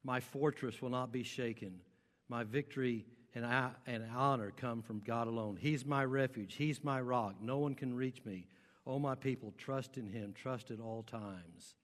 My 0.07 0.21
fortress 0.21 0.81
will 0.81 0.89
not 0.89 1.11
be 1.11 1.23
shaken. 1.23 1.81
My 2.29 2.45
victory 2.45 3.05
and, 3.35 3.45
I, 3.45 3.71
and 3.85 4.05
honor 4.15 4.53
come 4.55 4.81
from 4.81 5.01
God 5.01 5.27
alone. 5.27 5.57
He's 5.59 5.85
my 5.85 6.05
refuge. 6.05 6.55
He's 6.55 6.81
my 6.81 7.01
rock. 7.01 7.35
No 7.41 7.57
one 7.57 7.75
can 7.75 7.93
reach 7.93 8.23
me. 8.23 8.47
Oh, 8.85 8.99
my 8.99 9.15
people, 9.15 9.53
trust 9.57 9.97
in 9.97 10.07
Him. 10.07 10.33
Trust 10.33 10.71
at 10.71 10.79
all 10.79 11.03
times. 11.03 11.75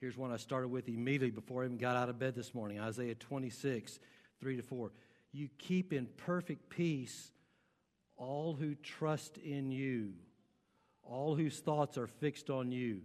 Here's 0.00 0.16
one 0.16 0.30
I 0.30 0.36
started 0.36 0.68
with 0.68 0.86
immediately 0.86 1.32
before 1.32 1.62
I 1.62 1.64
even 1.64 1.78
got 1.78 1.96
out 1.96 2.10
of 2.10 2.20
bed 2.20 2.36
this 2.36 2.54
morning 2.54 2.78
Isaiah 2.78 3.16
26, 3.16 3.98
3 4.40 4.56
to 4.56 4.62
4. 4.62 4.92
You 5.32 5.48
keep 5.58 5.92
in 5.92 6.06
perfect 6.16 6.70
peace 6.70 7.32
all 8.16 8.54
who 8.54 8.76
trust 8.76 9.36
in 9.38 9.72
you, 9.72 10.12
all 11.02 11.34
whose 11.34 11.58
thoughts 11.58 11.98
are 11.98 12.06
fixed 12.06 12.50
on 12.50 12.70
you. 12.70 13.00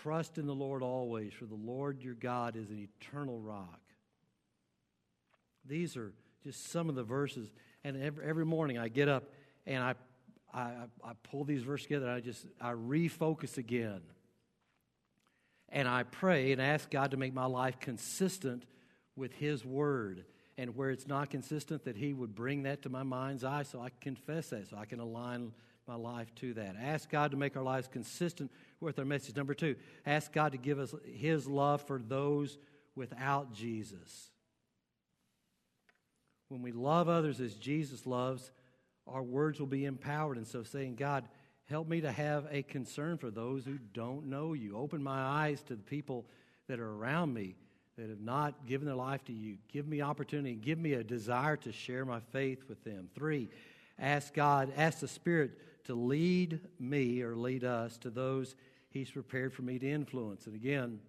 Trust 0.00 0.38
in 0.38 0.46
the 0.46 0.54
Lord 0.54 0.82
always, 0.82 1.32
for 1.32 1.44
the 1.44 1.54
Lord 1.54 2.00
your 2.00 2.14
God 2.14 2.56
is 2.56 2.70
an 2.70 2.88
eternal 3.00 3.38
rock. 3.38 3.80
These 5.66 5.96
are 5.96 6.12
just 6.42 6.70
some 6.70 6.88
of 6.88 6.94
the 6.94 7.04
verses. 7.04 7.52
And 7.84 8.02
every, 8.02 8.24
every 8.26 8.46
morning 8.46 8.78
I 8.78 8.88
get 8.88 9.08
up 9.08 9.24
and 9.66 9.82
I, 9.82 9.94
I, 10.52 10.70
I 11.04 11.12
pull 11.30 11.44
these 11.44 11.62
verses 11.62 11.86
together. 11.86 12.08
I 12.10 12.20
just 12.20 12.46
I 12.60 12.72
refocus 12.72 13.58
again. 13.58 14.00
And 15.68 15.86
I 15.86 16.02
pray 16.04 16.52
and 16.52 16.60
ask 16.60 16.90
God 16.90 17.10
to 17.12 17.16
make 17.16 17.32
my 17.32 17.46
life 17.46 17.78
consistent 17.78 18.64
with 19.14 19.32
His 19.34 19.64
Word. 19.64 20.24
And 20.58 20.76
where 20.76 20.90
it's 20.90 21.06
not 21.06 21.30
consistent, 21.30 21.84
that 21.84 21.96
He 21.96 22.12
would 22.12 22.34
bring 22.34 22.64
that 22.64 22.82
to 22.82 22.88
my 22.88 23.02
mind's 23.02 23.44
eye 23.44 23.62
so 23.62 23.80
I 23.80 23.88
can 23.88 24.16
confess 24.16 24.50
that, 24.50 24.68
so 24.68 24.76
I 24.76 24.84
can 24.84 25.00
align 25.00 25.52
my 25.86 25.94
life 25.94 26.32
to 26.36 26.54
that. 26.54 26.76
Ask 26.80 27.10
God 27.10 27.30
to 27.32 27.36
make 27.36 27.56
our 27.56 27.62
lives 27.62 27.88
consistent 27.88 28.50
with 28.80 28.98
our 28.98 29.04
message. 29.04 29.36
Number 29.36 29.54
two, 29.54 29.76
ask 30.06 30.32
God 30.32 30.52
to 30.52 30.58
give 30.58 30.78
us 30.78 30.94
His 31.04 31.46
love 31.46 31.82
for 31.82 31.98
those 31.98 32.58
without 32.94 33.52
Jesus. 33.52 34.30
When 36.48 36.62
we 36.62 36.72
love 36.72 37.08
others 37.08 37.40
as 37.40 37.54
Jesus 37.54 38.06
loves, 38.06 38.52
our 39.06 39.22
words 39.22 39.58
will 39.58 39.66
be 39.66 39.84
empowered. 39.84 40.36
And 40.36 40.46
so, 40.46 40.62
saying, 40.62 40.96
God, 40.96 41.26
help 41.64 41.88
me 41.88 42.02
to 42.02 42.12
have 42.12 42.46
a 42.50 42.62
concern 42.62 43.18
for 43.18 43.30
those 43.30 43.64
who 43.64 43.78
don't 43.94 44.26
know 44.26 44.52
you. 44.52 44.76
Open 44.76 45.02
my 45.02 45.20
eyes 45.20 45.62
to 45.64 45.76
the 45.76 45.82
people 45.82 46.26
that 46.68 46.78
are 46.78 46.92
around 46.92 47.32
me 47.32 47.56
that 47.96 48.08
have 48.08 48.20
not 48.20 48.66
given 48.66 48.86
their 48.86 48.94
life 48.94 49.24
to 49.24 49.32
you. 49.32 49.56
Give 49.68 49.86
me 49.86 50.00
opportunity. 50.00 50.54
Give 50.54 50.78
me 50.78 50.94
a 50.94 51.04
desire 51.04 51.56
to 51.58 51.72
share 51.72 52.04
my 52.04 52.20
faith 52.32 52.64
with 52.68 52.82
them. 52.84 53.08
Three, 53.14 53.48
ask 53.98 54.32
God, 54.32 54.72
ask 54.76 55.00
the 55.00 55.08
Spirit 55.08 55.52
to 55.84 55.94
lead 55.94 56.60
me 56.78 57.22
or 57.22 57.36
lead 57.36 57.64
us 57.64 57.98
to 57.98 58.10
those 58.10 58.56
He's 58.90 59.10
prepared 59.10 59.54
for 59.54 59.62
me 59.62 59.78
to 59.78 59.90
influence. 59.90 60.46
And 60.46 60.54
again, 60.54 61.00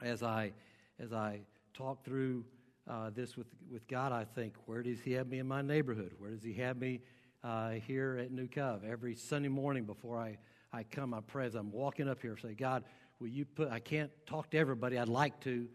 as 0.00 0.22
I 0.22 0.52
as 1.00 1.12
I 1.12 1.40
talk 1.74 2.04
through 2.04 2.44
uh, 2.88 3.10
this 3.14 3.36
with, 3.36 3.46
with 3.70 3.86
God, 3.88 4.12
I 4.12 4.24
think, 4.24 4.54
where 4.66 4.82
does 4.82 5.00
He 5.00 5.12
have 5.12 5.28
me 5.28 5.38
in 5.38 5.48
my 5.48 5.62
neighborhood? 5.62 6.12
Where 6.18 6.30
does 6.30 6.42
He 6.42 6.54
have 6.54 6.76
me 6.76 7.00
uh, 7.42 7.70
here 7.70 8.18
at 8.22 8.30
New 8.30 8.46
Cove? 8.46 8.82
Every 8.84 9.14
Sunday 9.16 9.48
morning 9.48 9.84
before 9.84 10.18
I, 10.18 10.38
I 10.72 10.84
come, 10.84 11.14
I 11.14 11.20
pray 11.20 11.46
as 11.46 11.54
I'm 11.54 11.72
walking 11.72 12.08
up 12.08 12.20
here, 12.20 12.36
say, 12.36 12.54
God, 12.54 12.84
will 13.18 13.28
you 13.28 13.44
put, 13.44 13.70
I 13.70 13.80
can't 13.80 14.10
talk 14.26 14.50
to 14.50 14.58
everybody, 14.58 14.98
I'd 14.98 15.08
like 15.08 15.40
to, 15.40 15.66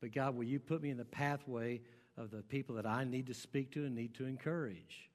but 0.00 0.12
God, 0.12 0.36
will 0.36 0.44
you 0.44 0.60
put 0.60 0.82
me 0.82 0.90
in 0.90 0.96
the 0.96 1.04
pathway 1.04 1.80
of 2.16 2.30
the 2.30 2.42
people 2.42 2.74
that 2.76 2.86
I 2.86 3.04
need 3.04 3.26
to 3.28 3.34
speak 3.34 3.72
to 3.72 3.84
and 3.84 3.94
need 3.94 4.14
to 4.14 4.26
encourage? 4.26 5.10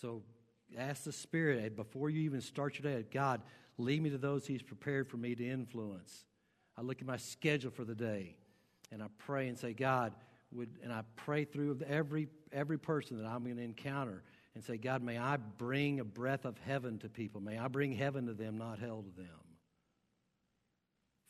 So 0.00 0.22
ask 0.78 1.04
the 1.04 1.12
Spirit 1.12 1.76
before 1.76 2.10
you 2.10 2.22
even 2.22 2.40
start 2.40 2.78
your 2.78 2.92
day, 2.92 3.06
God, 3.10 3.42
lead 3.78 4.02
me 4.02 4.10
to 4.10 4.18
those 4.18 4.46
He's 4.46 4.62
prepared 4.62 5.08
for 5.08 5.16
me 5.16 5.34
to 5.34 5.48
influence. 5.48 6.24
I 6.76 6.82
look 6.82 7.00
at 7.00 7.06
my 7.06 7.16
schedule 7.16 7.70
for 7.70 7.84
the 7.84 7.94
day 7.94 8.36
and 8.92 9.02
I 9.02 9.06
pray 9.18 9.48
and 9.48 9.58
say, 9.58 9.72
God, 9.72 10.12
would, 10.52 10.70
and 10.82 10.92
I 10.92 11.02
pray 11.16 11.44
through 11.44 11.80
every, 11.86 12.28
every 12.52 12.78
person 12.78 13.18
that 13.18 13.26
I'm 13.26 13.44
going 13.44 13.56
to 13.56 13.62
encounter 13.62 14.22
and 14.54 14.64
say, 14.64 14.76
God, 14.76 15.02
may 15.02 15.18
I 15.18 15.36
bring 15.36 16.00
a 16.00 16.04
breath 16.04 16.44
of 16.44 16.58
heaven 16.58 16.98
to 16.98 17.08
people. 17.08 17.40
May 17.40 17.58
I 17.58 17.68
bring 17.68 17.92
heaven 17.92 18.26
to 18.26 18.34
them, 18.34 18.58
not 18.58 18.78
hell 18.78 19.02
to 19.02 19.16
them. 19.16 19.28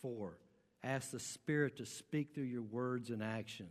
Four, 0.00 0.38
ask 0.82 1.11
the 1.11 1.20
Spirit 1.20 1.76
to 1.76 1.87
speak 1.87 2.35
through 2.35 2.44
your 2.44 2.62
words 2.62 3.11
and 3.11 3.23
actions. 3.23 3.68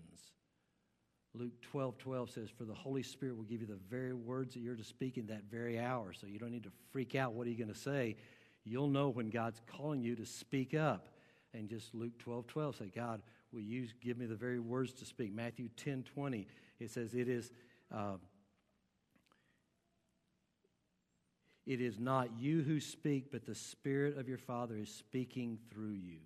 Luke 1.39 1.61
12 1.61 1.97
12 1.97 2.29
says, 2.29 2.49
For 2.49 2.65
the 2.65 2.73
Holy 2.73 3.01
Spirit 3.01 3.37
will 3.37 3.45
give 3.45 3.61
you 3.61 3.67
the 3.67 3.79
very 3.89 4.13
words 4.13 4.53
that 4.53 4.59
you're 4.59 4.75
to 4.75 4.83
speak 4.83 5.17
in 5.17 5.27
that 5.27 5.43
very 5.49 5.79
hour. 5.79 6.11
So 6.11 6.27
you 6.27 6.37
don't 6.37 6.51
need 6.51 6.63
to 6.63 6.71
freak 6.91 7.15
out. 7.15 7.33
What 7.33 7.47
are 7.47 7.49
you 7.49 7.57
going 7.57 7.73
to 7.73 7.79
say? 7.79 8.17
You'll 8.65 8.89
know 8.89 9.07
when 9.07 9.29
God's 9.29 9.61
calling 9.65 10.01
you 10.01 10.15
to 10.17 10.25
speak 10.25 10.73
up. 10.73 11.07
And 11.53 11.69
just 11.69 11.95
Luke 11.95 12.17
12 12.19 12.47
12 12.47 12.75
say, 12.75 12.91
God, 12.93 13.21
will 13.53 13.61
you 13.61 13.87
give 14.03 14.17
me 14.17 14.25
the 14.25 14.35
very 14.35 14.59
words 14.59 14.91
to 14.93 15.05
speak? 15.05 15.33
Matthew 15.33 15.69
10 15.77 16.03
20, 16.13 16.45
it 16.79 16.91
says, 16.91 17.15
It 17.15 17.29
is. 17.29 17.51
Uh, 17.93 18.17
it 21.65 21.81
is 21.81 21.99
not 21.99 22.29
you 22.39 22.63
who 22.63 22.79
speak, 22.79 23.31
but 23.31 23.45
the 23.45 23.53
Spirit 23.53 24.17
of 24.17 24.27
your 24.27 24.39
Father 24.39 24.75
is 24.75 24.89
speaking 24.89 25.59
through 25.71 25.93
you. 25.93 26.17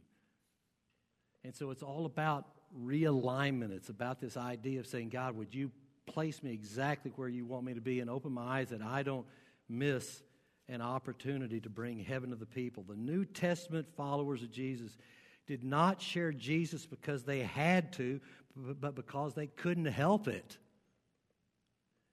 And 1.44 1.54
so 1.54 1.70
it's 1.70 1.84
all 1.84 2.06
about 2.06 2.46
realignment. 2.82 3.72
It's 3.72 3.90
about 3.90 4.20
this 4.20 4.38
idea 4.38 4.80
of 4.80 4.88
saying, 4.88 5.10
God, 5.10 5.36
would 5.36 5.54
you 5.54 5.72
place 6.06 6.44
me 6.44 6.52
exactly 6.52 7.12
where 7.16 7.28
you 7.28 7.46
want 7.46 7.66
me 7.66 7.74
to 7.74 7.82
be 7.82 8.00
and 8.00 8.10
open 8.10 8.32
my 8.32 8.60
eyes 8.60 8.70
that 8.70 8.82
I 8.82 9.04
don't 9.04 9.26
miss 9.70 10.22
an 10.70 10.82
opportunity 10.82 11.60
to 11.60 11.70
bring 11.70 12.00
heaven 12.00 12.30
to 12.30 12.36
the 12.36 12.46
people. 12.46 12.84
The 12.88 12.96
New 12.96 13.26
Testament 13.26 13.88
followers 13.96 14.44
of 14.44 14.52
Jesus 14.52 14.98
did 15.46 15.64
not 15.64 16.02
share 16.02 16.32
Jesus 16.32 16.86
because 16.86 17.24
they 17.24 17.40
had 17.40 17.94
to, 17.94 18.22
but 18.56 18.96
because 18.96 19.34
they 19.34 19.48
couldn't 19.48 19.86
help 19.86 20.28
it. 20.28 20.58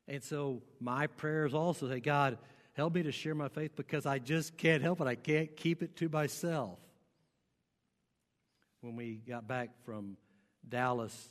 And 0.08 0.22
so 0.22 0.62
my 0.80 1.06
prayers 1.06 1.54
also 1.54 1.88
say, 1.88 2.00
God, 2.00 2.38
help 2.72 2.94
me 2.94 3.04
to 3.04 3.12
share 3.12 3.36
my 3.36 3.48
faith 3.48 3.76
because 3.76 4.06
I 4.06 4.18
just 4.18 4.56
can't 4.56 4.82
help 4.82 5.00
it. 5.00 5.06
I 5.06 5.14
can't 5.14 5.56
keep 5.56 5.82
it 5.82 5.96
to 5.96 6.08
myself. 6.08 6.78
When 8.80 8.96
we 8.96 9.20
got 9.28 9.46
back 9.46 9.70
from 9.84 10.16
Dallas, 10.70 11.28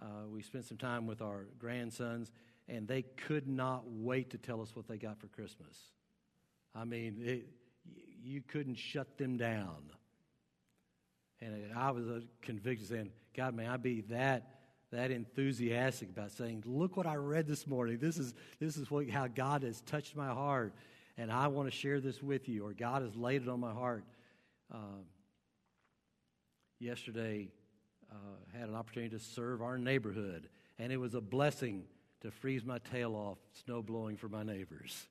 uh, 0.00 0.26
we 0.32 0.42
spent 0.42 0.64
some 0.64 0.78
time 0.78 1.06
with 1.06 1.22
our 1.22 1.46
grandsons, 1.58 2.32
and 2.68 2.88
they 2.88 3.02
could 3.02 3.46
not 3.46 3.84
wait 3.86 4.30
to 4.30 4.38
tell 4.38 4.60
us 4.60 4.74
what 4.74 4.88
they 4.88 4.96
got 4.96 5.18
for 5.18 5.28
Christmas. 5.28 5.76
I 6.74 6.84
mean, 6.84 7.16
it, 7.20 7.48
you 8.22 8.42
couldn't 8.42 8.76
shut 8.76 9.18
them 9.18 9.36
down. 9.36 9.92
And 11.40 11.72
I 11.76 11.90
was 11.92 12.24
convicted 12.42 12.88
saying, 12.88 13.10
God, 13.34 13.54
may 13.54 13.66
I 13.66 13.76
be 13.76 14.00
that 14.02 14.54
that 14.90 15.10
enthusiastic 15.10 16.08
about 16.08 16.30
saying, 16.32 16.62
look 16.66 16.96
what 16.96 17.06
I 17.06 17.16
read 17.16 17.46
this 17.46 17.66
morning. 17.66 17.98
This 17.98 18.16
is 18.16 18.34
this 18.58 18.76
is 18.76 18.90
what 18.90 19.08
how 19.10 19.26
God 19.26 19.62
has 19.62 19.80
touched 19.82 20.16
my 20.16 20.28
heart, 20.28 20.74
and 21.16 21.30
I 21.30 21.48
want 21.48 21.70
to 21.70 21.76
share 21.76 22.00
this 22.00 22.22
with 22.22 22.48
you, 22.48 22.66
or 22.66 22.72
God 22.72 23.02
has 23.02 23.14
laid 23.14 23.42
it 23.42 23.48
on 23.48 23.60
my 23.60 23.72
heart. 23.72 24.04
Uh, 24.72 25.02
yesterday, 26.78 27.48
uh, 28.10 28.58
had 28.58 28.68
an 28.68 28.74
opportunity 28.74 29.16
to 29.16 29.22
serve 29.22 29.62
our 29.62 29.78
neighborhood, 29.78 30.48
and 30.78 30.92
it 30.92 30.96
was 30.96 31.14
a 31.14 31.20
blessing 31.20 31.84
to 32.20 32.30
freeze 32.30 32.64
my 32.64 32.78
tail 32.78 33.14
off 33.14 33.38
snow 33.64 33.82
blowing 33.82 34.16
for 34.16 34.28
my 34.28 34.42
neighbors. 34.42 35.06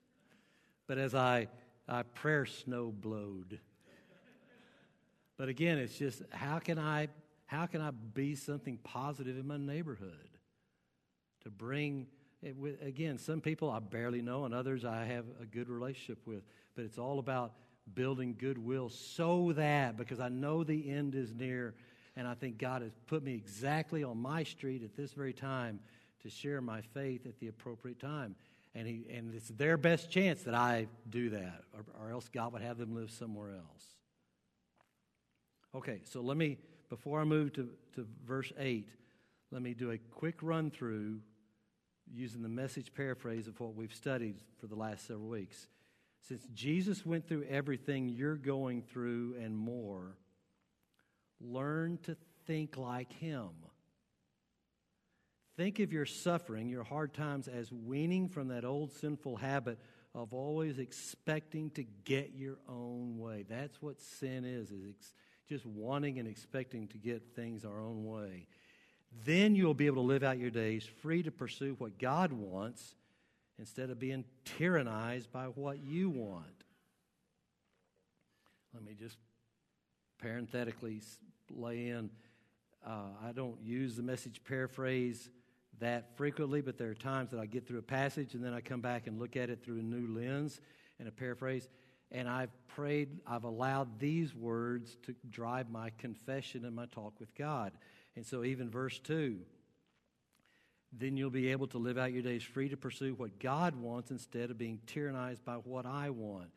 But 0.86 0.98
as 0.98 1.14
I, 1.14 1.48
I 1.88 2.02
prayer 2.02 2.46
snow 2.46 2.92
blowed 2.92 3.58
but 5.38 5.48
again, 5.48 5.78
it's 5.78 5.96
just 5.96 6.22
how 6.30 6.58
can 6.58 6.78
I 6.78 7.08
how 7.46 7.64
can 7.64 7.80
I 7.80 7.92
be 7.92 8.34
something 8.34 8.76
positive 8.82 9.38
in 9.38 9.46
my 9.46 9.56
neighborhood? 9.56 10.28
To 11.44 11.50
bring 11.50 12.08
it 12.42 12.56
again, 12.82 13.18
some 13.18 13.40
people 13.40 13.70
I 13.70 13.78
barely 13.78 14.20
know 14.20 14.44
and 14.44 14.52
others 14.52 14.84
I 14.84 15.04
have 15.04 15.24
a 15.40 15.46
good 15.46 15.70
relationship 15.70 16.18
with, 16.26 16.42
but 16.74 16.84
it's 16.84 16.98
all 16.98 17.20
about 17.20 17.52
building 17.94 18.34
goodwill 18.36 18.90
so 18.90 19.52
that 19.54 19.96
because 19.96 20.20
I 20.20 20.28
know 20.28 20.62
the 20.62 20.90
end 20.90 21.14
is 21.14 21.32
near 21.32 21.74
and 22.18 22.26
I 22.26 22.34
think 22.34 22.58
God 22.58 22.82
has 22.82 22.90
put 23.06 23.22
me 23.22 23.34
exactly 23.34 24.02
on 24.02 24.18
my 24.18 24.42
street 24.42 24.82
at 24.82 24.96
this 24.96 25.12
very 25.12 25.32
time 25.32 25.78
to 26.24 26.28
share 26.28 26.60
my 26.60 26.80
faith 26.80 27.26
at 27.26 27.38
the 27.38 27.46
appropriate 27.46 28.00
time. 28.00 28.34
And, 28.74 28.88
he, 28.88 29.06
and 29.08 29.32
it's 29.32 29.48
their 29.50 29.76
best 29.76 30.10
chance 30.10 30.42
that 30.42 30.54
I 30.54 30.88
do 31.08 31.30
that, 31.30 31.62
or, 31.72 31.84
or 32.02 32.10
else 32.10 32.28
God 32.28 32.52
would 32.54 32.62
have 32.62 32.76
them 32.76 32.92
live 32.92 33.12
somewhere 33.12 33.52
else. 33.52 33.84
Okay, 35.76 36.00
so 36.04 36.20
let 36.20 36.36
me, 36.36 36.58
before 36.88 37.20
I 37.20 37.24
move 37.24 37.52
to, 37.52 37.68
to 37.94 38.04
verse 38.26 38.52
8, 38.58 38.88
let 39.52 39.62
me 39.62 39.72
do 39.72 39.92
a 39.92 39.98
quick 39.98 40.42
run 40.42 40.72
through 40.72 41.20
using 42.12 42.42
the 42.42 42.48
message 42.48 42.92
paraphrase 42.94 43.46
of 43.46 43.60
what 43.60 43.76
we've 43.76 43.94
studied 43.94 44.40
for 44.60 44.66
the 44.66 44.74
last 44.74 45.06
several 45.06 45.28
weeks. 45.28 45.68
Since 46.26 46.48
Jesus 46.52 47.06
went 47.06 47.28
through 47.28 47.44
everything 47.44 48.08
you're 48.08 48.34
going 48.34 48.82
through 48.82 49.36
and 49.40 49.56
more, 49.56 50.16
learn 51.40 51.98
to 52.04 52.16
think 52.46 52.76
like 52.76 53.12
Him. 53.12 53.50
Think 55.56 55.80
of 55.80 55.92
your 55.92 56.06
suffering, 56.06 56.68
your 56.68 56.84
hard 56.84 57.12
times, 57.14 57.48
as 57.48 57.72
weaning 57.72 58.28
from 58.28 58.48
that 58.48 58.64
old 58.64 58.92
sinful 58.92 59.36
habit 59.36 59.78
of 60.14 60.32
always 60.32 60.78
expecting 60.78 61.70
to 61.70 61.84
get 62.04 62.32
your 62.36 62.58
own 62.68 63.18
way. 63.18 63.44
That's 63.48 63.82
what 63.82 64.00
sin 64.00 64.44
is, 64.44 64.70
is 64.70 64.84
ex- 64.88 65.12
just 65.48 65.66
wanting 65.66 66.18
and 66.18 66.28
expecting 66.28 66.86
to 66.88 66.98
get 66.98 67.34
things 67.34 67.64
our 67.64 67.80
own 67.80 68.04
way. 68.04 68.46
Then 69.24 69.54
you'll 69.54 69.74
be 69.74 69.86
able 69.86 70.02
to 70.02 70.06
live 70.06 70.22
out 70.22 70.38
your 70.38 70.50
days 70.50 70.86
free 71.02 71.22
to 71.22 71.30
pursue 71.30 71.74
what 71.78 71.98
God 71.98 72.32
wants 72.32 72.94
instead 73.58 73.90
of 73.90 73.98
being 73.98 74.24
tyrannized 74.44 75.32
by 75.32 75.46
what 75.46 75.82
you 75.82 76.10
want. 76.10 76.64
Let 78.74 78.84
me 78.84 78.94
just 78.94 79.16
parenthetically 80.18 81.00
lay 81.50 81.88
in 81.88 82.10
uh, 82.86 83.10
I 83.24 83.32
don't 83.32 83.60
use 83.62 83.96
the 83.96 84.02
message 84.02 84.40
paraphrase 84.44 85.28
that 85.80 86.16
frequently, 86.16 86.60
but 86.60 86.78
there 86.78 86.90
are 86.90 86.94
times 86.94 87.30
that 87.30 87.40
I 87.40 87.46
get 87.46 87.66
through 87.66 87.78
a 87.78 87.82
passage 87.82 88.34
and 88.34 88.42
then 88.42 88.54
I 88.54 88.60
come 88.60 88.80
back 88.80 89.06
and 89.06 89.18
look 89.18 89.36
at 89.36 89.50
it 89.50 89.62
through 89.62 89.78
a 89.78 89.82
new 89.82 90.18
lens 90.18 90.60
and 90.98 91.08
a 91.08 91.12
paraphrase. 91.12 91.68
And 92.10 92.28
I've 92.28 92.50
prayed, 92.68 93.20
I've 93.26 93.44
allowed 93.44 93.98
these 93.98 94.34
words 94.34 94.96
to 95.04 95.14
drive 95.28 95.70
my 95.70 95.90
confession 95.98 96.64
and 96.64 96.74
my 96.74 96.86
talk 96.86 97.20
with 97.20 97.34
God. 97.34 97.72
And 98.16 98.24
so, 98.24 98.44
even 98.44 98.70
verse 98.70 98.98
2 98.98 99.38
then 100.90 101.18
you'll 101.18 101.28
be 101.28 101.48
able 101.48 101.66
to 101.66 101.76
live 101.76 101.98
out 101.98 102.14
your 102.14 102.22
days 102.22 102.42
free 102.42 102.70
to 102.70 102.76
pursue 102.76 103.12
what 103.12 103.38
God 103.38 103.76
wants 103.76 104.10
instead 104.10 104.50
of 104.50 104.56
being 104.56 104.80
tyrannized 104.86 105.44
by 105.44 105.56
what 105.56 105.84
I 105.84 106.08
want. 106.08 106.48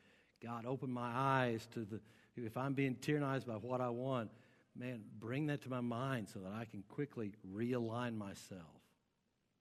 God, 0.42 0.66
open 0.66 0.90
my 0.90 1.12
eyes 1.14 1.68
to 1.74 1.82
the, 1.82 2.00
if 2.38 2.58
I'm 2.58 2.74
being 2.74 2.96
tyrannized 2.96 3.46
by 3.46 3.54
what 3.54 3.82
I 3.82 3.90
want, 3.90 4.30
man, 4.76 5.02
bring 5.20 5.48
that 5.48 5.62
to 5.64 5.70
my 5.70 5.82
mind 5.82 6.30
so 6.30 6.40
that 6.40 6.52
I 6.54 6.66
can 6.66 6.84
quickly 6.88 7.34
realign 7.54 8.18
myself 8.18 8.82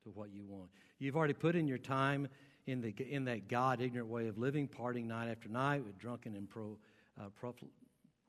to 0.04 0.10
what 0.10 0.32
you 0.32 0.44
want. 0.44 0.70
You've 0.98 1.16
already 1.16 1.34
put 1.34 1.56
in 1.56 1.66
your 1.66 1.78
time 1.78 2.28
in, 2.66 2.80
the, 2.80 2.94
in 2.98 3.24
that 3.24 3.48
God 3.48 3.80
ignorant 3.80 4.08
way 4.08 4.28
of 4.28 4.38
living, 4.38 4.68
partying 4.68 5.06
night 5.06 5.28
after 5.28 5.48
night 5.48 5.84
with 5.84 5.98
drunken 5.98 6.36
and 6.36 6.48
pro, 6.48 6.78
uh, 7.20 7.24
pro, 7.38 7.54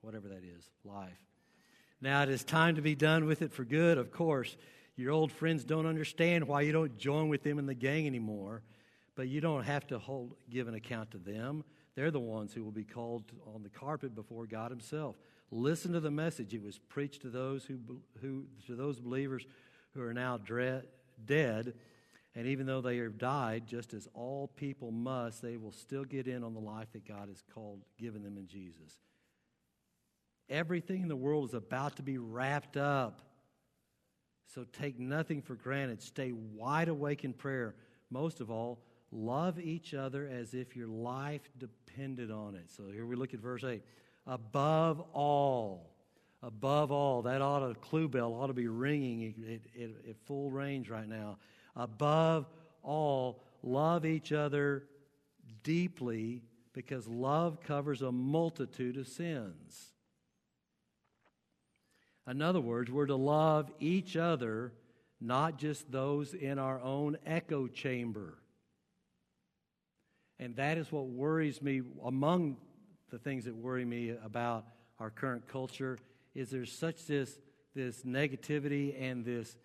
whatever 0.01 0.27
that 0.29 0.43
is, 0.43 0.69
life. 0.83 1.19
Now 2.01 2.24
it 2.24 2.29
is 2.29 2.43
time 2.43 2.75
to 2.75 2.81
be 2.81 2.95
done 2.95 3.25
with 3.25 3.41
it 3.41 3.53
for 3.53 3.63
good, 3.63 3.98
of 3.98 4.12
course. 4.12 4.57
Your 4.95 5.12
old 5.12 5.31
friends 5.31 5.63
don't 5.63 5.86
understand 5.86 6.48
why 6.48 6.62
you 6.62 6.71
don't 6.71 6.98
join 6.98 7.29
with 7.29 7.43
them 7.43 7.60
in 7.60 7.67
the 7.67 7.75
gang 7.75 8.07
anymore, 8.07 8.63
but 9.15 9.27
you 9.27 9.39
don't 9.39 9.63
have 9.63 9.86
to 9.88 10.00
hold, 10.00 10.36
give 10.50 10.67
an 10.67 10.74
account 10.74 11.12
to 11.12 11.17
them. 11.17 11.63
They're 11.95 12.12
the 12.12 12.19
ones 12.19 12.53
who 12.53 12.63
will 12.63 12.71
be 12.71 12.83
called 12.83 13.24
on 13.53 13.63
the 13.63 13.69
carpet 13.69 14.15
before 14.15 14.45
God 14.45 14.71
Himself. 14.71 15.15
Listen 15.51 15.91
to 15.93 16.00
the 16.00 16.12
message. 16.12 16.53
It 16.53 16.63
was 16.63 16.77
preached 16.77 17.24
to 17.24 17.29
those 17.29 17.65
who, 17.65 17.77
who 18.21 18.45
to 18.67 18.75
those 18.75 19.00
believers 19.00 19.45
who 19.93 20.01
are 20.01 20.13
now 20.13 20.38
dead, 20.38 21.74
and 22.33 22.48
even 22.48 22.65
though 22.65 22.79
they 22.79 22.98
have 22.98 23.17
died, 23.17 23.67
just 23.67 23.93
as 23.93 24.07
all 24.13 24.48
people 24.55 24.91
must, 24.91 25.41
they 25.41 25.57
will 25.57 25.74
still 25.74 26.05
get 26.05 26.27
in 26.27 26.43
on 26.43 26.53
the 26.53 26.62
life 26.62 26.88
that 26.93 27.05
God 27.05 27.27
has 27.27 27.43
called, 27.53 27.81
given 28.00 28.24
them 28.24 28.38
in 28.38 28.48
Jesus. 28.48 28.93
Everything 30.50 31.01
in 31.01 31.10
the 31.10 31.15
world 31.15 31.50
is 31.50 31.53
about 31.53 31.98
to 31.98 32.03
be 32.03 32.17
wrapped 32.17 32.77
up. 32.77 33.21
So 34.53 34.65
take 34.71 35.00
nothing 35.00 35.41
for 35.41 35.55
granted. 35.55 36.01
Stay 36.01 36.31
wide 36.31 36.88
awake 36.88 37.24
in 37.25 37.33
prayer. 37.33 37.75
Most 38.10 38.41
of 38.41 38.50
all, 38.50 38.79
love 39.11 39.59
each 39.59 39.93
other 39.93 40.27
as 40.27 40.53
if 40.53 40.75
your 40.75 40.87
life 40.87 41.41
depended 41.57 42.31
on 42.31 42.55
it. 42.55 42.69
So 42.69 42.83
here 42.91 43.05
we 43.05 43.15
look 43.15 43.33
at 43.33 43.39
verse 43.39 43.63
8. 43.63 43.81
Above 44.27 45.01
all, 45.13 45.91
above 46.41 46.91
all, 46.91 47.21
that 47.23 47.41
ought 47.41 47.67
to, 47.67 47.75
clue 47.75 48.07
bell 48.07 48.33
ought 48.33 48.47
to 48.47 48.53
be 48.53 48.67
ringing 48.67 49.33
at, 49.47 49.81
at, 49.81 49.89
at 50.09 50.15
full 50.25 50.49
range 50.49 50.89
right 50.89 51.07
now. 51.07 51.37
Above 51.75 52.45
all, 52.83 53.43
love 53.63 54.05
each 54.05 54.31
other 54.31 54.83
deeply 55.63 56.41
because 56.74 57.07
love 57.07 57.61
covers 57.61 58.01
a 58.01 58.11
multitude 58.11 58.97
of 58.97 59.07
sins. 59.07 59.91
In 62.27 62.41
other 62.41 62.61
words, 62.61 62.91
we're 62.91 63.07
to 63.07 63.15
love 63.15 63.71
each 63.79 64.15
other, 64.15 64.71
not 65.19 65.57
just 65.57 65.91
those 65.91 66.33
in 66.33 66.59
our 66.59 66.79
own 66.79 67.17
echo 67.25 67.67
chamber. 67.67 68.37
And 70.41 70.55
that 70.57 70.77
is 70.77 70.91
what 70.91 71.05
worries 71.05 71.61
me 71.61 71.81
among 72.03 72.57
the 73.09 73.17
things 73.17 73.45
that 73.45 73.55
worry 73.55 73.85
me 73.85 74.13
about 74.25 74.65
our 74.99 75.09
current 75.09 75.47
culture 75.47 75.97
is 76.35 76.49
there's 76.49 76.71
such 76.71 77.05
this 77.05 77.39
this 77.73 78.01
negativity 78.01 79.01
and 79.01 79.23
this 79.23 79.55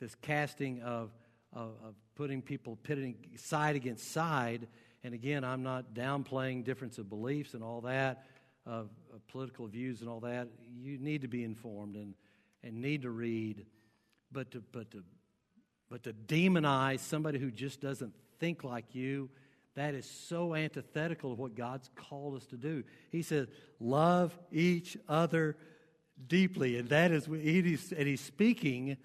this 0.00 0.16
casting 0.16 0.82
of 0.82 1.10
of, 1.52 1.74
of 1.84 1.94
putting 2.16 2.42
people 2.42 2.76
pitting 2.82 3.14
side 3.36 3.76
against 3.76 4.10
side. 4.10 4.66
And 5.04 5.14
again, 5.14 5.44
I'm 5.44 5.62
not 5.62 5.94
downplaying 5.94 6.64
difference 6.64 6.98
of 6.98 7.08
beliefs 7.08 7.54
and 7.54 7.62
all 7.62 7.82
that 7.82 8.24
of, 8.66 8.90
of 9.12 9.26
political 9.28 9.66
views 9.66 10.00
and 10.00 10.08
all 10.08 10.20
that. 10.20 10.48
You 10.80 10.98
need 10.98 11.22
to 11.22 11.28
be 11.28 11.44
informed 11.44 11.96
and, 11.96 12.14
and 12.62 12.80
need 12.80 13.02
to 13.02 13.10
read, 13.10 13.66
but 14.30 14.50
to, 14.52 14.62
but, 14.72 14.90
to, 14.92 15.02
but 15.90 16.02
to 16.04 16.12
demonize 16.12 17.00
somebody 17.00 17.38
who 17.38 17.50
just 17.50 17.80
doesn't 17.80 18.14
think 18.38 18.64
like 18.64 18.94
you, 18.94 19.28
that 19.74 19.94
is 19.94 20.06
so 20.06 20.54
antithetical 20.54 21.32
of 21.32 21.38
what 21.38 21.54
God's 21.54 21.88
called 21.94 22.36
us 22.36 22.46
to 22.46 22.56
do. 22.56 22.84
He 23.10 23.22
says, 23.22 23.48
Love 23.80 24.38
each 24.50 24.96
other 25.08 25.56
deeply. 26.26 26.78
And 26.78 26.88
that 26.90 27.10
is, 27.10 27.26
and 27.26 27.40
he's 27.40 28.20
speaking 28.20 28.96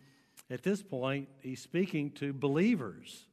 at 0.50 0.64
this 0.64 0.82
point, 0.82 1.30
he's 1.42 1.62
speaking 1.62 2.12
to 2.12 2.34
believers. 2.34 3.26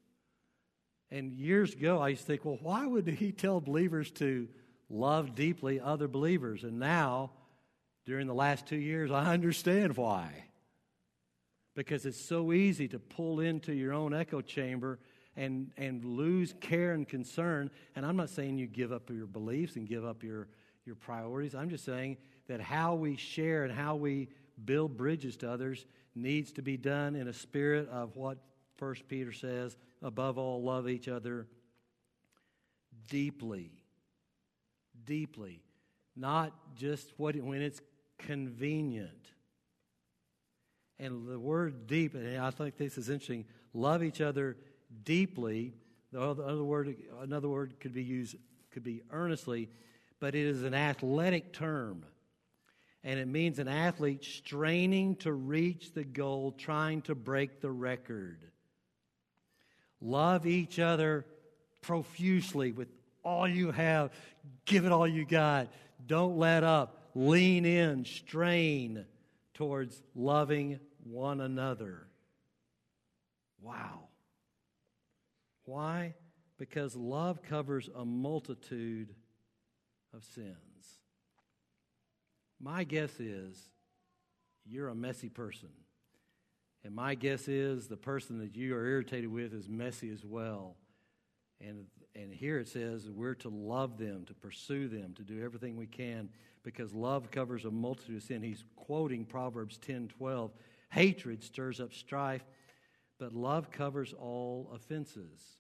And 1.10 1.32
years 1.32 1.72
ago, 1.72 2.00
I 2.00 2.08
used 2.08 2.22
to 2.22 2.26
think, 2.26 2.44
well, 2.44 2.58
why 2.60 2.86
would 2.86 3.06
he 3.06 3.30
tell 3.30 3.60
believers 3.60 4.10
to 4.12 4.48
love 4.88 5.34
deeply 5.34 5.80
other 5.80 6.08
believers. 6.08 6.64
And 6.64 6.78
now, 6.78 7.32
during 8.06 8.26
the 8.26 8.34
last 8.34 8.66
two 8.66 8.76
years, 8.76 9.10
I 9.10 9.32
understand 9.32 9.96
why. 9.96 10.46
Because 11.74 12.06
it's 12.06 12.20
so 12.20 12.52
easy 12.52 12.88
to 12.88 12.98
pull 12.98 13.40
into 13.40 13.72
your 13.72 13.92
own 13.92 14.14
echo 14.14 14.40
chamber 14.40 14.98
and, 15.36 15.70
and 15.76 16.04
lose 16.04 16.54
care 16.60 16.92
and 16.92 17.08
concern. 17.08 17.70
And 17.96 18.06
I'm 18.06 18.16
not 18.16 18.30
saying 18.30 18.58
you 18.58 18.66
give 18.66 18.92
up 18.92 19.10
your 19.10 19.26
beliefs 19.26 19.76
and 19.76 19.88
give 19.88 20.04
up 20.04 20.22
your, 20.22 20.48
your 20.84 20.96
priorities. 20.96 21.54
I'm 21.54 21.70
just 21.70 21.84
saying 21.84 22.16
that 22.48 22.60
how 22.60 22.94
we 22.94 23.16
share 23.16 23.64
and 23.64 23.72
how 23.72 23.96
we 23.96 24.28
build 24.64 24.96
bridges 24.96 25.36
to 25.38 25.50
others 25.50 25.86
needs 26.14 26.52
to 26.52 26.62
be 26.62 26.76
done 26.76 27.16
in 27.16 27.28
a 27.28 27.32
spirit 27.32 27.88
of 27.88 28.16
what 28.16 28.38
First 28.76 29.08
Peter 29.08 29.32
says 29.32 29.76
above 30.02 30.38
all, 30.38 30.62
love 30.62 30.88
each 30.88 31.08
other 31.08 31.46
deeply 33.08 33.70
deeply, 35.04 35.60
not 36.16 36.52
just 36.76 37.12
what, 37.16 37.36
when 37.36 37.62
it's 37.62 37.80
convenient. 38.18 39.30
And 40.98 41.28
the 41.28 41.38
word 41.38 41.86
deep, 41.86 42.14
and 42.14 42.38
I 42.38 42.50
think 42.50 42.76
this 42.76 42.96
is 42.98 43.08
interesting, 43.08 43.44
love 43.72 44.02
each 44.02 44.20
other 44.20 44.56
deeply. 45.04 45.74
The 46.12 46.20
other 46.20 46.62
word, 46.62 46.96
another 47.20 47.48
word 47.48 47.74
could 47.80 47.92
be 47.92 48.04
used, 48.04 48.36
could 48.70 48.84
be 48.84 49.02
earnestly, 49.10 49.68
but 50.20 50.34
it 50.34 50.46
is 50.46 50.62
an 50.62 50.74
athletic 50.74 51.52
term. 51.52 52.04
And 53.02 53.18
it 53.18 53.28
means 53.28 53.58
an 53.58 53.68
athlete 53.68 54.24
straining 54.24 55.16
to 55.16 55.32
reach 55.32 55.92
the 55.92 56.04
goal, 56.04 56.52
trying 56.52 57.02
to 57.02 57.14
break 57.14 57.60
the 57.60 57.70
record. 57.70 58.38
Love 60.00 60.46
each 60.46 60.78
other 60.78 61.26
profusely 61.82 62.72
with 62.72 62.88
all 63.22 63.46
you 63.46 63.70
have. 63.72 64.10
Give 64.64 64.86
it 64.86 64.92
all 64.92 65.08
you 65.08 65.24
got. 65.24 65.68
Don't 66.06 66.38
let 66.38 66.64
up. 66.64 67.00
Lean 67.14 67.64
in, 67.64 68.04
strain 68.04 69.04
towards 69.54 70.02
loving 70.14 70.80
one 71.04 71.40
another. 71.40 72.06
Wow. 73.60 74.08
Why? 75.64 76.14
Because 76.58 76.94
love 76.94 77.42
covers 77.42 77.88
a 77.94 78.04
multitude 78.04 79.14
of 80.14 80.24
sins. 80.24 80.56
My 82.60 82.84
guess 82.84 83.18
is 83.18 83.58
you're 84.64 84.88
a 84.88 84.94
messy 84.94 85.28
person. 85.28 85.70
And 86.84 86.94
my 86.94 87.14
guess 87.14 87.48
is 87.48 87.88
the 87.88 87.96
person 87.96 88.38
that 88.38 88.56
you 88.56 88.76
are 88.76 88.86
irritated 88.86 89.30
with 89.30 89.54
is 89.54 89.68
messy 89.68 90.10
as 90.10 90.24
well. 90.24 90.76
And 91.60 91.86
and 92.16 92.32
here 92.32 92.58
it 92.58 92.68
says 92.68 93.10
we're 93.10 93.34
to 93.36 93.48
love 93.48 93.98
them, 93.98 94.24
to 94.26 94.34
pursue 94.34 94.88
them, 94.88 95.14
to 95.14 95.22
do 95.22 95.42
everything 95.42 95.76
we 95.76 95.86
can 95.86 96.28
because 96.62 96.94
love 96.94 97.30
covers 97.30 97.64
a 97.64 97.70
multitude 97.70 98.16
of 98.16 98.22
sin. 98.22 98.42
He's 98.42 98.64
quoting 98.76 99.24
Proverbs 99.24 99.78
10 99.78 100.08
12. 100.08 100.52
Hatred 100.90 101.42
stirs 101.42 101.80
up 101.80 101.92
strife, 101.92 102.44
but 103.18 103.32
love 103.32 103.70
covers 103.70 104.12
all 104.12 104.70
offenses. 104.74 105.58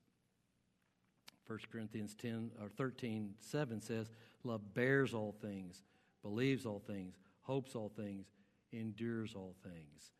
1 1.46 1.58
Corinthians 1.70 2.14
10 2.14 2.52
or 2.60 2.68
13 2.68 3.34
7 3.38 3.80
says, 3.80 4.10
Love 4.44 4.74
bears 4.74 5.14
all 5.14 5.34
things, 5.40 5.82
believes 6.22 6.66
all 6.66 6.82
things, 6.86 7.16
hopes 7.42 7.74
all 7.74 7.90
things, 7.94 8.26
endures 8.72 9.34
all 9.34 9.54
things. 9.62 10.10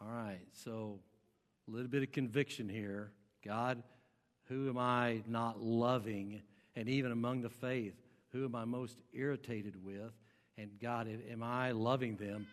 All 0.00 0.08
right, 0.08 0.46
so 0.52 1.00
a 1.68 1.70
little 1.70 1.88
bit 1.88 2.02
of 2.02 2.12
conviction 2.12 2.68
here. 2.68 3.12
God, 3.44 3.82
who 4.48 4.68
am 4.68 4.78
I 4.78 5.22
not 5.26 5.60
loving? 5.60 6.42
And 6.76 6.88
even 6.88 7.12
among 7.12 7.42
the 7.42 7.50
faith, 7.50 7.94
who 8.32 8.44
am 8.44 8.54
I 8.54 8.64
most 8.64 8.98
irritated 9.12 9.82
with? 9.82 10.12
And 10.58 10.70
God, 10.80 11.08
am 11.30 11.42
I 11.42 11.70
loving 11.70 12.16
them? 12.16 12.46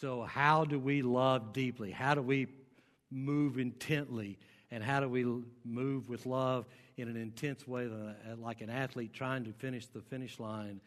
So, 0.00 0.22
how 0.22 0.64
do 0.64 0.78
we 0.78 1.02
love 1.02 1.52
deeply? 1.52 1.90
How 1.90 2.14
do 2.14 2.22
we 2.22 2.46
move 3.10 3.58
intently? 3.58 4.38
And 4.70 4.82
how 4.82 5.00
do 5.00 5.08
we 5.08 5.24
move 5.64 6.08
with 6.08 6.26
love 6.26 6.66
in 6.96 7.08
an 7.08 7.16
intense 7.16 7.66
way, 7.66 7.88
like 8.38 8.60
an 8.60 8.70
athlete 8.70 9.12
trying 9.12 9.44
to 9.44 9.52
finish 9.52 9.86
the 9.86 10.00
finish 10.00 10.40
line? 10.40 10.80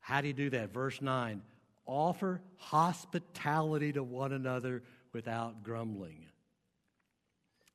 How 0.00 0.20
do 0.20 0.28
you 0.28 0.34
do 0.34 0.50
that? 0.50 0.72
Verse 0.72 1.00
9 1.02 1.42
offer 1.86 2.42
hospitality 2.58 3.92
to 3.94 4.02
one 4.02 4.32
another 4.32 4.82
without 5.12 5.62
grumbling. 5.62 6.26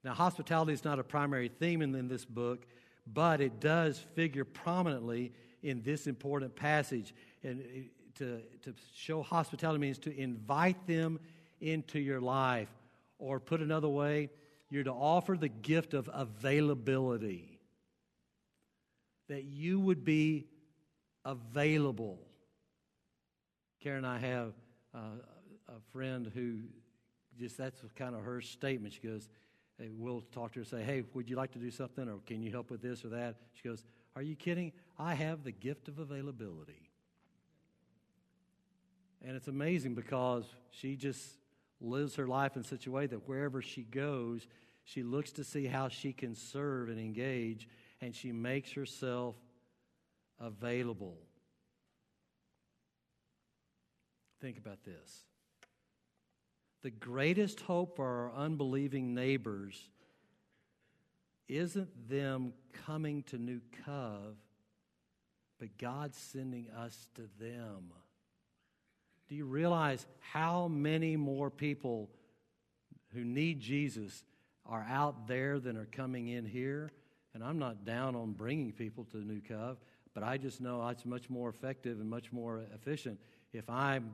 Now, 0.03 0.13
hospitality 0.13 0.73
is 0.73 0.83
not 0.83 0.99
a 0.99 1.03
primary 1.03 1.47
theme 1.47 1.81
in, 1.81 1.95
in 1.95 2.07
this 2.07 2.23
book, 2.23 2.65
but 3.11 3.41
it 3.41 3.59
does 3.59 3.97
figure 4.15 4.45
prominently 4.45 5.31
in 5.63 5.81
this 5.81 6.07
important 6.07 6.55
passage. 6.55 7.13
And 7.43 7.61
eh, 7.61 7.81
to, 8.15 8.41
to 8.63 8.73
show 8.95 9.23
hospitality 9.23 9.79
means 9.79 9.97
to 9.99 10.15
invite 10.15 10.85
them 10.87 11.19
into 11.59 11.99
your 11.99 12.21
life. 12.21 12.69
Or 13.23 13.39
put 13.39 13.62
another 13.62 13.88
way, 13.88 14.29
you're 14.69 14.83
to 14.83 14.91
offer 14.91 15.38
the 15.38 15.47
gift 15.47 15.93
of 15.93 16.09
availability. 16.12 17.57
That 19.29 19.45
you 19.45 19.79
would 19.79 20.03
be 20.03 20.47
available. 21.23 22.19
Karen 23.81 23.99
and 23.99 24.07
I 24.07 24.17
have 24.17 24.51
uh, 24.93 24.97
a 25.69 25.79
friend 25.93 26.29
who 26.33 26.63
just 27.39 27.57
that's 27.57 27.79
kind 27.95 28.13
of 28.13 28.23
her 28.23 28.41
statement. 28.41 28.93
She 28.93 29.07
goes, 29.07 29.29
hey, 29.79 29.88
We'll 29.89 30.25
talk 30.33 30.51
to 30.51 30.59
her 30.59 30.62
and 30.63 30.69
say, 30.69 30.83
Hey, 30.83 31.03
would 31.13 31.29
you 31.29 31.38
like 31.38 31.53
to 31.53 31.59
do 31.59 31.71
something? 31.71 32.09
Or 32.09 32.17
can 32.27 32.43
you 32.43 32.51
help 32.51 32.69
with 32.69 32.81
this 32.81 33.05
or 33.05 33.09
that? 33.09 33.38
She 33.53 33.69
goes, 33.69 33.86
Are 34.17 34.21
you 34.21 34.36
kidding? 34.36 34.73
I 34.99 35.13
have 35.13 35.45
the 35.45 35.53
gift 35.53 35.88
of 35.88 35.97
availability. 35.97 36.89
And 39.25 39.38
it's 39.38 39.47
amazing 39.47 39.95
because 39.95 40.43
she 40.71 40.97
just 40.97 41.38
lives 41.83 42.15
her 42.15 42.27
life 42.27 42.55
in 42.55 42.63
such 42.63 42.87
a 42.87 42.91
way 42.91 43.05
that 43.05 43.27
wherever 43.27 43.61
she 43.61 43.83
goes, 43.83 44.47
she 44.85 45.03
looks 45.03 45.31
to 45.33 45.43
see 45.43 45.65
how 45.65 45.89
she 45.89 46.13
can 46.13 46.35
serve 46.35 46.89
and 46.89 46.99
engage, 46.99 47.67
and 48.01 48.15
she 48.15 48.31
makes 48.31 48.71
herself 48.71 49.35
available. 50.39 51.17
Think 54.41 54.57
about 54.57 54.83
this. 54.83 55.23
The 56.81 56.91
greatest 56.91 57.61
hope 57.61 57.95
for 57.95 58.05
our 58.05 58.33
unbelieving 58.43 59.13
neighbors 59.13 59.89
isn't 61.47 62.09
them 62.09 62.53
coming 62.85 63.23
to 63.23 63.37
New 63.37 63.61
Cove, 63.85 64.35
but 65.59 65.77
God 65.77 66.13
sending 66.13 66.69
us 66.71 67.07
to 67.15 67.29
them. 67.39 67.93
Do 69.33 69.37
you 69.37 69.45
realize 69.45 70.05
how 70.19 70.67
many 70.67 71.17
more 71.17 71.49
people 71.49 72.11
who 73.15 73.23
need 73.23 73.59
Jesus 73.59 74.23
are 74.63 74.85
out 74.87 75.25
there 75.25 75.59
than 75.59 75.75
are 75.75 75.87
coming 75.87 76.27
in 76.27 76.45
here? 76.45 76.91
And 77.33 77.43
I'm 77.43 77.57
not 77.57 77.83
down 77.83 78.15
on 78.15 78.33
bringing 78.33 78.71
people 78.71 79.05
to 79.05 79.17
the 79.17 79.23
New 79.23 79.41
Cove, 79.41 79.79
but 80.13 80.21
I 80.21 80.37
just 80.37 80.61
know 80.61 80.87
it's 80.87 81.03
much 81.03 81.31
more 81.31 81.49
effective 81.49 81.99
and 81.99 82.07
much 82.07 82.31
more 82.31 82.61
efficient 82.75 83.19
if 83.53 83.67
I'm 83.71 84.13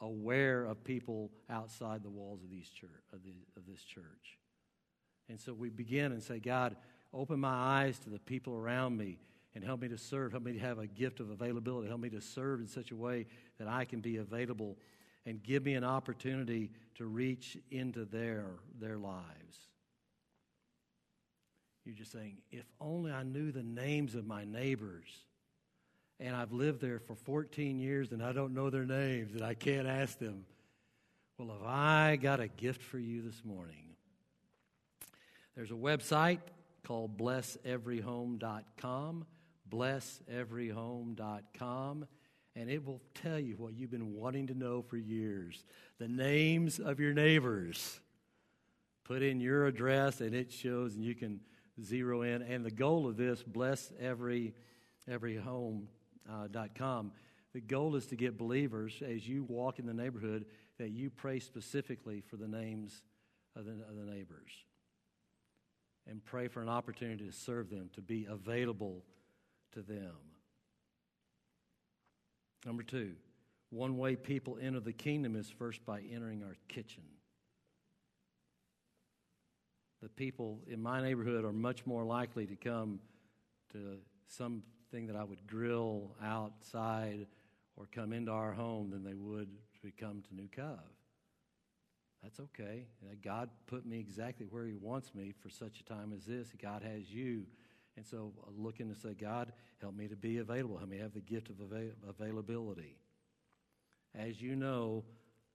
aware 0.00 0.64
of 0.64 0.82
people 0.82 1.30
outside 1.48 2.02
the 2.02 2.10
walls 2.10 2.42
of, 2.42 2.50
these 2.50 2.70
church, 2.70 2.90
of, 3.12 3.22
the, 3.22 3.34
of 3.56 3.66
this 3.68 3.84
church. 3.84 4.36
And 5.28 5.40
so 5.40 5.54
we 5.54 5.68
begin 5.68 6.10
and 6.10 6.20
say, 6.20 6.40
God, 6.40 6.74
open 7.14 7.38
my 7.38 7.54
eyes 7.54 8.00
to 8.00 8.10
the 8.10 8.18
people 8.18 8.56
around 8.56 8.96
me 8.96 9.18
and 9.54 9.64
help 9.64 9.80
me 9.80 9.88
to 9.88 9.98
serve. 9.98 10.32
Help 10.32 10.44
me 10.44 10.52
to 10.54 10.58
have 10.58 10.78
a 10.78 10.86
gift 10.86 11.20
of 11.20 11.30
availability. 11.30 11.88
Help 11.88 12.00
me 12.00 12.10
to 12.10 12.20
serve 12.20 12.60
in 12.60 12.66
such 12.66 12.90
a 12.90 12.96
way 12.96 13.26
that 13.58 13.68
I 13.68 13.84
can 13.84 14.00
be 14.00 14.16
available 14.16 14.76
and 15.26 15.42
give 15.42 15.64
me 15.64 15.74
an 15.74 15.84
opportunity 15.84 16.70
to 16.96 17.04
reach 17.04 17.58
into 17.70 18.04
their, 18.04 18.46
their 18.80 18.96
lives. 18.96 19.24
You're 21.84 21.96
just 21.96 22.12
saying, 22.12 22.38
if 22.50 22.64
only 22.80 23.12
I 23.12 23.22
knew 23.22 23.52
the 23.52 23.62
names 23.62 24.14
of 24.14 24.26
my 24.26 24.44
neighbors. 24.44 25.08
And 26.20 26.34
I've 26.34 26.52
lived 26.52 26.80
there 26.80 26.98
for 26.98 27.14
14 27.14 27.78
years 27.78 28.12
and 28.12 28.22
I 28.22 28.32
don't 28.32 28.52
know 28.52 28.70
their 28.70 28.84
names 28.84 29.34
and 29.34 29.42
I 29.42 29.54
can't 29.54 29.86
ask 29.86 30.18
them. 30.18 30.44
Well, 31.38 31.56
have 31.56 31.64
I 31.64 32.16
got 32.16 32.40
a 32.40 32.48
gift 32.48 32.82
for 32.82 32.98
you 32.98 33.22
this 33.22 33.44
morning? 33.44 33.94
There's 35.54 35.70
a 35.70 35.74
website 35.74 36.40
called 36.84 37.16
blesseveryhome.com 37.16 39.26
blesseveryhome.com, 39.70 42.06
and 42.58 42.68
it 42.68 42.84
will 42.84 43.00
tell 43.14 43.38
you 43.38 43.54
what 43.56 43.74
you've 43.74 43.92
been 43.92 44.14
wanting 44.14 44.48
to 44.48 44.54
know 44.54 44.82
for 44.82 44.96
years 44.96 45.64
the 45.98 46.08
names 46.08 46.80
of 46.80 46.98
your 46.98 47.12
neighbors. 47.12 48.00
Put 49.04 49.22
in 49.22 49.40
your 49.40 49.66
address, 49.66 50.20
and 50.20 50.34
it 50.34 50.52
shows, 50.52 50.94
and 50.94 51.04
you 51.04 51.14
can 51.14 51.40
zero 51.82 52.22
in. 52.22 52.42
And 52.42 52.64
the 52.64 52.70
goal 52.70 53.08
of 53.08 53.16
this, 53.16 53.42
blesseveryhome.com, 53.42 55.86
uh, 56.28 57.02
the 57.54 57.60
goal 57.60 57.96
is 57.96 58.06
to 58.06 58.16
get 58.16 58.36
believers, 58.36 59.02
as 59.02 59.26
you 59.26 59.44
walk 59.44 59.78
in 59.78 59.86
the 59.86 59.94
neighborhood, 59.94 60.44
that 60.78 60.90
you 60.90 61.08
pray 61.08 61.38
specifically 61.38 62.20
for 62.20 62.36
the 62.36 62.48
names 62.48 63.02
of 63.56 63.64
the, 63.64 63.72
of 63.72 63.96
the 63.96 64.12
neighbors 64.12 64.50
and 66.06 66.22
pray 66.24 66.48
for 66.48 66.60
an 66.60 66.68
opportunity 66.68 67.26
to 67.26 67.32
serve 67.32 67.70
them, 67.70 67.88
to 67.94 68.02
be 68.02 68.26
available 68.28 69.02
to 69.72 69.80
them. 69.80 70.16
Number 72.66 72.82
two, 72.82 73.12
one 73.70 73.98
way 73.98 74.16
people 74.16 74.58
enter 74.60 74.80
the 74.80 74.92
kingdom 74.92 75.36
is 75.36 75.48
first 75.48 75.84
by 75.84 76.00
entering 76.12 76.42
our 76.42 76.56
kitchen. 76.68 77.04
The 80.02 80.08
people 80.08 80.60
in 80.66 80.80
my 80.80 81.02
neighborhood 81.02 81.44
are 81.44 81.52
much 81.52 81.84
more 81.84 82.04
likely 82.04 82.46
to 82.46 82.56
come 82.56 83.00
to 83.72 83.98
something 84.26 85.06
that 85.06 85.16
I 85.16 85.24
would 85.24 85.46
grill 85.46 86.14
outside 86.22 87.26
or 87.76 87.86
come 87.92 88.12
into 88.12 88.30
our 88.32 88.52
home 88.52 88.90
than 88.90 89.04
they 89.04 89.14
would 89.14 89.48
to 89.82 89.90
come 89.90 90.22
to 90.28 90.34
New 90.34 90.48
Cove. 90.48 90.78
That's 92.22 92.40
okay. 92.40 92.86
God 93.22 93.50
put 93.66 93.86
me 93.86 93.98
exactly 93.98 94.46
where 94.50 94.66
He 94.66 94.74
wants 94.74 95.14
me 95.14 95.32
for 95.40 95.50
such 95.50 95.80
a 95.80 95.84
time 95.84 96.12
as 96.16 96.24
this. 96.24 96.48
God 96.60 96.82
has 96.82 97.10
you 97.10 97.46
and 97.98 98.06
so 98.06 98.32
uh, 98.46 98.50
looking 98.56 98.94
to 98.94 98.94
say, 98.94 99.12
God, 99.12 99.52
help 99.80 99.96
me 99.96 100.06
to 100.06 100.14
be 100.14 100.38
available. 100.38 100.78
Help 100.78 100.88
me 100.88 100.98
have 100.98 101.14
the 101.14 101.20
gift 101.20 101.50
of 101.50 101.58
avail- 101.58 101.90
availability. 102.08 102.96
As 104.14 104.40
you 104.40 104.54
know, 104.54 105.02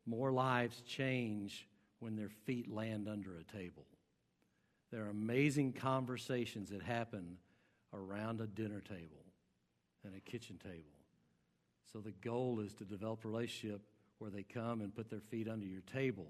more 0.05 0.29
lives 0.29 0.81
change 0.81 1.69
when 1.99 2.17
their 2.17 2.27
feet 2.27 2.69
land 2.69 3.07
under 3.07 3.37
a 3.37 3.57
table. 3.57 3.85
There 4.91 5.05
are 5.05 5.09
amazing 5.09 5.71
conversations 5.71 6.69
that 6.71 6.81
happen 6.81 7.37
around 7.93 8.41
a 8.41 8.47
dinner 8.47 8.81
table 8.81 9.23
and 10.03 10.13
a 10.13 10.19
kitchen 10.19 10.59
table. 10.61 10.99
So 11.93 11.99
the 11.99 12.11
goal 12.11 12.59
is 12.59 12.73
to 12.73 12.83
develop 12.83 13.23
a 13.23 13.29
relationship 13.29 13.83
where 14.17 14.29
they 14.29 14.43
come 14.43 14.81
and 14.81 14.93
put 14.93 15.09
their 15.09 15.21
feet 15.21 15.47
under 15.47 15.65
your 15.65 15.83
table. 15.93 16.27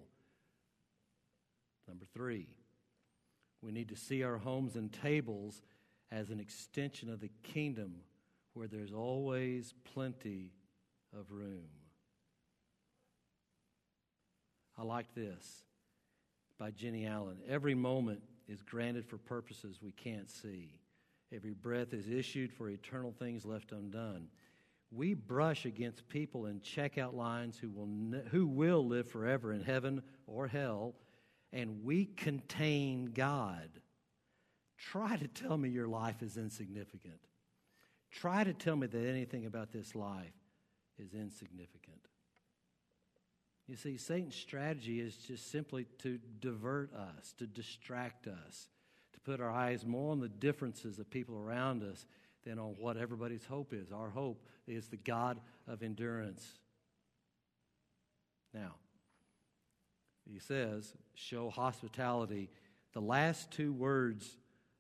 Number 1.88 2.06
three, 2.14 2.46
we 3.64 3.72
need 3.72 3.90
to 3.90 3.96
see 3.96 4.22
our 4.22 4.38
homes 4.38 4.76
and 4.76 4.94
tables 4.94 5.64
as 6.14 6.30
an 6.30 6.40
extension 6.40 7.10
of 7.10 7.20
the 7.20 7.32
kingdom 7.42 7.96
where 8.54 8.68
there's 8.68 8.94
always 8.94 9.74
plenty 9.94 10.52
of 11.18 11.32
room. 11.32 11.68
I 14.78 14.84
like 14.84 15.14
this 15.16 15.64
by 16.60 16.72
Jennie 16.72 17.08
Allen. 17.08 17.38
Every 17.48 17.74
moment 17.74 18.22
is 18.48 18.62
granted 18.62 19.06
for 19.06 19.18
purposes 19.18 19.80
we 19.82 19.92
can't 19.92 20.30
see. 20.30 20.80
Every 21.34 21.54
breath 21.54 21.94
is 21.94 22.08
issued 22.08 22.54
for 22.54 22.70
eternal 22.70 23.12
things 23.18 23.44
left 23.44 23.72
undone. 23.72 24.28
We 24.92 25.16
brush 25.16 25.66
against 25.66 26.08
people 26.10 26.46
in 26.46 26.60
checkout 26.60 27.16
lines 27.16 27.58
who 27.58 27.72
will, 27.72 27.88
ne- 27.88 28.22
who 28.30 28.46
will 28.46 28.86
live 28.86 29.10
forever 29.10 29.52
in 29.52 29.62
heaven 29.62 30.04
or 30.28 30.48
hell, 30.48 30.94
and 31.52 31.84
we 31.84 32.06
contain 32.06 33.06
God 33.06 33.70
Try 34.92 35.16
to 35.16 35.28
tell 35.28 35.58
me 35.58 35.70
your 35.70 35.88
life 35.88 36.22
is 36.22 36.38
insignificant. 36.38 37.20
Try 38.12 38.44
to 38.44 38.54
tell 38.54 38.76
me 38.76 38.88
that 38.88 39.08
anything 39.08 39.46
about 39.46 39.72
this 39.72 39.96
life 39.96 40.34
is 41.00 41.14
insignificant. 41.14 42.02
You 43.68 43.78
see, 43.78 43.98
Satan's 43.98 44.36
strategy 44.36 45.00
is 45.00 45.16
just 45.16 45.50
simply 45.50 45.88
to 46.00 46.20
divert 46.42 46.94
us, 46.94 47.34
to 47.38 47.48
distract 47.48 48.28
us, 48.28 48.68
to 49.14 49.20
put 49.22 49.40
our 49.40 49.50
eyes 49.50 49.86
more 49.86 50.12
on 50.12 50.20
the 50.20 50.28
differences 50.28 51.00
of 51.00 51.10
people 51.10 51.38
around 51.38 51.82
us 51.82 52.06
than 52.46 52.60
on 52.60 52.76
what 52.78 52.98
everybody's 52.98 53.46
hope 53.46 53.74
is. 53.74 53.92
Our 53.92 54.10
hope 54.10 54.46
is 54.68 54.88
the 54.88 54.98
God 54.98 55.40
of 55.66 55.82
endurance. 55.82 56.46
Now, 58.54 58.76
he 60.30 60.40
says, 60.40 60.94
show 61.16 61.50
hospitality. 61.50 62.50
The 62.92 63.02
last 63.02 63.50
two 63.50 63.72
words 63.72 64.38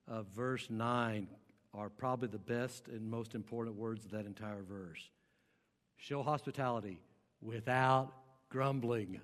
of 0.07 0.27
verse 0.27 0.69
9 0.69 1.27
are 1.73 1.89
probably 1.89 2.27
the 2.27 2.37
best 2.37 2.87
and 2.87 3.09
most 3.09 3.35
important 3.35 3.75
words 3.75 4.05
of 4.05 4.11
that 4.11 4.25
entire 4.25 4.61
verse. 4.61 5.09
Show 5.97 6.21
hospitality 6.21 6.99
without 7.41 8.13
grumbling. 8.49 9.21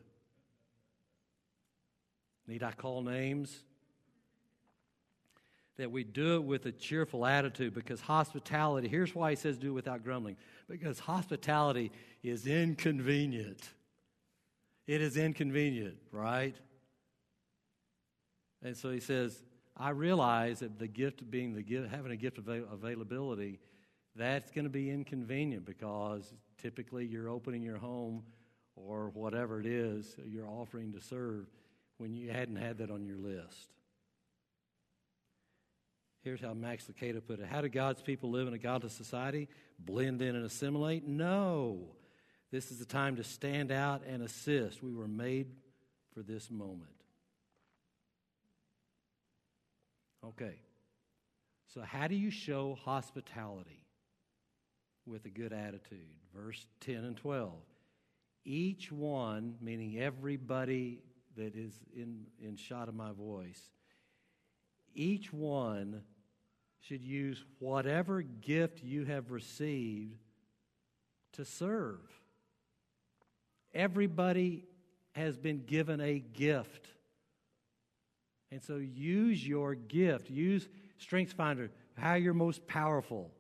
Need 2.48 2.64
I 2.64 2.72
call 2.72 3.04
names? 3.04 3.64
That 5.78 5.92
we 5.92 6.04
do 6.04 6.36
it 6.36 6.44
with 6.44 6.66
a 6.66 6.72
cheerful 6.72 7.26
attitude 7.26 7.74
because 7.74 8.02
hospitality, 8.02 8.88
here's 8.88 9.14
why 9.14 9.30
he 9.30 9.36
says 9.36 9.58
do 9.58 9.70
it 9.70 9.74
without 9.74 10.04
grumbling 10.04 10.36
because 10.68 11.00
hospitality 11.00 11.92
is 12.24 12.48
inconvenient. 12.48 13.62
It 14.88 15.02
is 15.02 15.18
inconvenient, 15.18 15.98
right? 16.12 16.56
And 18.64 18.76
so 18.76 18.92
he 18.92 19.00
says, 19.00 19.42
I 19.80 19.92
realize 19.92 20.60
that 20.60 20.78
the 20.78 20.88
gift 20.88 21.32
being 21.32 21.56
the 21.56 21.64
gift, 21.64 21.90
having 21.90 22.12
a 22.12 22.18
gift 22.18 22.38
of 22.38 22.50
availability, 22.50 23.60
that's 24.16 24.52
going 24.52 24.66
to 24.66 24.70
be 24.70 24.92
inconvenient 24.92 25.66
because 25.66 26.34
typically 26.62 27.06
you're 27.06 27.30
opening 27.30 27.62
your 27.62 27.78
home 27.78 28.24
or 28.76 29.10
whatever 29.14 29.62
it 29.62 29.66
is 29.66 30.16
you're 30.26 30.48
offering 30.48 30.92
to 30.92 31.00
serve 31.00 31.48
when 31.98 32.14
you 32.14 32.30
hadn't 32.30 32.58
had 32.58 32.80
that 32.80 32.92
on 32.92 33.06
your 33.06 33.18
list. 33.18 33.70
Here's 36.22 36.42
how 36.42 36.54
Max 36.54 36.86
Lucado 36.86 37.22
put 37.26 37.40
it 37.40 37.46
How 37.46 37.62
do 37.62 37.70
God's 37.70 38.02
people 38.02 38.30
live 38.30 38.50
in 38.50 38.54
a 38.54 38.58
godless 38.58 38.94
society? 38.94 39.48
Blend 39.80 40.22
in 40.22 40.36
and 40.36 40.46
assimilate? 40.46 41.08
No. 41.08 41.96
This 42.52 42.72
is 42.72 42.80
the 42.80 42.86
time 42.86 43.16
to 43.16 43.24
stand 43.24 43.72
out 43.72 44.02
and 44.06 44.24
assist. 44.24 44.84
We 44.84 44.94
were 44.94 45.08
made 45.08 45.48
for 46.14 46.22
this 46.22 46.52
moment. 46.52 46.99
Okay. 50.26 50.60
So, 51.74 51.82
how 51.82 52.08
do 52.08 52.16
you 52.16 52.32
show 52.32 52.78
hospitality 52.84 53.84
with 55.06 55.26
a 55.26 55.30
good 55.30 55.54
attitude? 55.54 56.08
Verse 56.36 56.66
10 56.82 56.96
and 56.96 57.18
12. 57.18 57.54
Each 58.44 58.92
one, 58.92 59.56
meaning 59.62 60.00
everybody 60.00 61.00
that 61.38 61.56
is 61.56 61.74
in, 61.96 62.26
in 62.42 62.56
shot 62.56 62.88
of 62.88 62.96
my 62.96 63.12
voice, 63.12 63.62
each 64.96 65.32
one 65.32 66.02
should 66.82 67.04
use 67.04 67.44
whatever 67.60 68.22
gift 68.22 68.84
you 68.84 69.06
have 69.06 69.32
received 69.32 70.18
to 71.34 71.46
serve. 71.46 72.00
Everybody 73.74 74.66
has 75.12 75.38
been 75.38 75.66
given 75.66 76.02
a 76.02 76.20
gift. 76.20 76.88
And 78.52 78.64
so 78.64 78.78
use 78.78 79.46
your 79.46 79.76
gift. 79.76 80.30
Use 80.30 80.68
StrengthsFinder, 81.00 81.70
how 81.98 82.16
you're 82.16 82.34
most 82.34 82.66
powerful. 82.68 83.32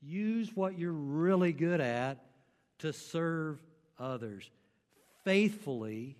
Use 0.00 0.54
what 0.54 0.78
you're 0.78 0.92
really 0.92 1.52
good 1.52 1.80
at 1.80 2.24
to 2.80 2.92
serve 2.92 3.62
others 3.98 4.50
faithfully, 5.24 6.16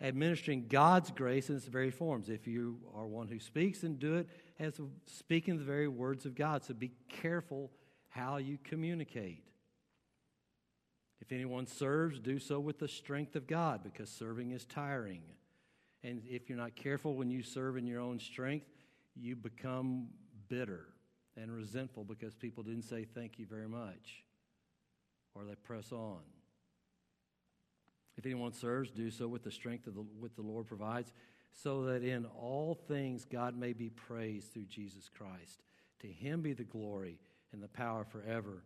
administering 0.00 0.66
God's 0.68 1.10
grace 1.10 1.50
in 1.50 1.56
its 1.56 1.66
very 1.66 1.90
forms. 1.90 2.28
If 2.28 2.46
you 2.46 2.78
are 2.94 3.06
one 3.06 3.28
who 3.28 3.38
speaks 3.38 3.82
and 3.82 3.98
do 3.98 4.16
it 4.16 4.28
as 4.58 4.80
speaking 5.06 5.58
the 5.58 5.64
very 5.64 5.88
words 5.88 6.24
of 6.24 6.34
God. 6.34 6.64
So 6.64 6.74
be 6.74 6.92
careful 7.08 7.70
how 8.08 8.38
you 8.38 8.58
communicate. 8.64 9.42
If 11.20 11.32
anyone 11.32 11.66
serves, 11.66 12.18
do 12.20 12.38
so 12.38 12.60
with 12.60 12.78
the 12.78 12.88
strength 12.88 13.36
of 13.36 13.46
God 13.46 13.82
because 13.82 14.10
serving 14.10 14.52
is 14.52 14.64
tiring. 14.64 15.22
And 16.02 16.22
if 16.24 16.48
you're 16.48 16.58
not 16.58 16.76
careful 16.76 17.14
when 17.14 17.30
you 17.30 17.42
serve 17.42 17.76
in 17.76 17.86
your 17.86 18.00
own 18.00 18.18
strength, 18.18 18.66
you 19.14 19.34
become 19.34 20.08
bitter 20.48 20.86
and 21.36 21.50
resentful 21.50 22.04
because 22.04 22.34
people 22.34 22.62
didn't 22.62 22.84
say 22.84 23.04
thank 23.04 23.38
you 23.38 23.46
very 23.46 23.68
much 23.68 24.24
or 25.34 25.44
they 25.44 25.54
press 25.54 25.92
on. 25.92 26.20
If 28.16 28.24
anyone 28.24 28.52
serves, 28.52 28.90
do 28.90 29.10
so 29.10 29.28
with 29.28 29.42
the 29.42 29.50
strength 29.50 29.86
of 29.86 29.94
the, 29.94 30.04
what 30.18 30.34
the 30.34 30.42
Lord 30.42 30.66
provides, 30.66 31.12
so 31.52 31.84
that 31.84 32.02
in 32.02 32.24
all 32.24 32.74
things 32.74 33.24
God 33.24 33.56
may 33.56 33.72
be 33.72 33.90
praised 33.90 34.52
through 34.52 34.66
Jesus 34.66 35.10
Christ. 35.10 35.62
To 36.00 36.06
him 36.06 36.40
be 36.40 36.52
the 36.52 36.64
glory 36.64 37.18
and 37.52 37.62
the 37.62 37.68
power 37.68 38.04
forever 38.04 38.62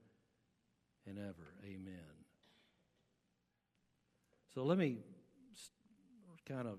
and 1.07 1.19
ever. 1.19 1.55
Amen. 1.65 1.95
So 4.55 4.63
let 4.65 4.79
me 4.79 4.99
kind 6.47 6.67
of 6.67 6.79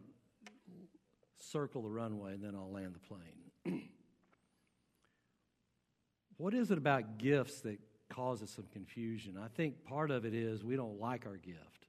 circle 1.44 1.82
the 1.84 1.90
runway 1.90 2.34
and 2.34 2.44
then 2.44 2.56
I'll 2.56 2.72
land 2.72 2.96
the 2.96 3.00
plane. 3.00 3.84
what 6.38 6.54
is 6.54 6.72
it 6.72 6.78
about 6.78 7.18
gifts 7.18 7.62
that 7.62 7.80
causes 8.10 8.50
some 8.50 8.66
confusion? 8.72 9.38
I 9.42 9.48
think 9.48 9.86
part 9.86 10.12
of 10.12 10.26
it 10.26 10.34
is 10.34 10.64
we 10.64 10.76
don't 10.76 11.00
like 11.00 11.26
our 11.26 11.38
gift 11.38 11.88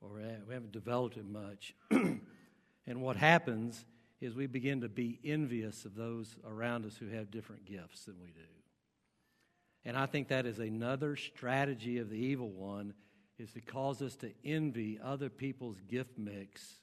or 0.00 0.20
eh, 0.20 0.34
we 0.46 0.54
haven't 0.54 0.72
developed 0.72 1.16
it 1.16 1.26
much. 1.26 1.74
and 1.90 3.00
what 3.00 3.16
happens 3.16 3.84
is 4.20 4.34
we 4.34 4.46
begin 4.46 4.80
to 4.80 4.88
be 4.88 5.18
envious 5.24 5.84
of 5.84 5.94
those 5.94 6.36
around 6.46 6.84
us 6.84 6.96
who 6.96 7.08
have 7.08 7.30
different 7.30 7.64
gifts 7.64 8.04
than 8.04 8.20
we 8.20 8.28
do. 8.28 8.40
And 9.84 9.96
I 9.96 10.06
think 10.06 10.28
that 10.28 10.46
is 10.46 10.58
another 10.58 11.16
strategy 11.16 11.98
of 11.98 12.08
the 12.08 12.16
evil 12.16 12.50
one 12.50 12.94
is 13.38 13.52
to 13.52 13.60
cause 13.60 14.00
us 14.00 14.14
to 14.16 14.30
envy 14.44 14.98
other 15.02 15.28
people's 15.28 15.80
gift 15.88 16.18
mix 16.18 16.78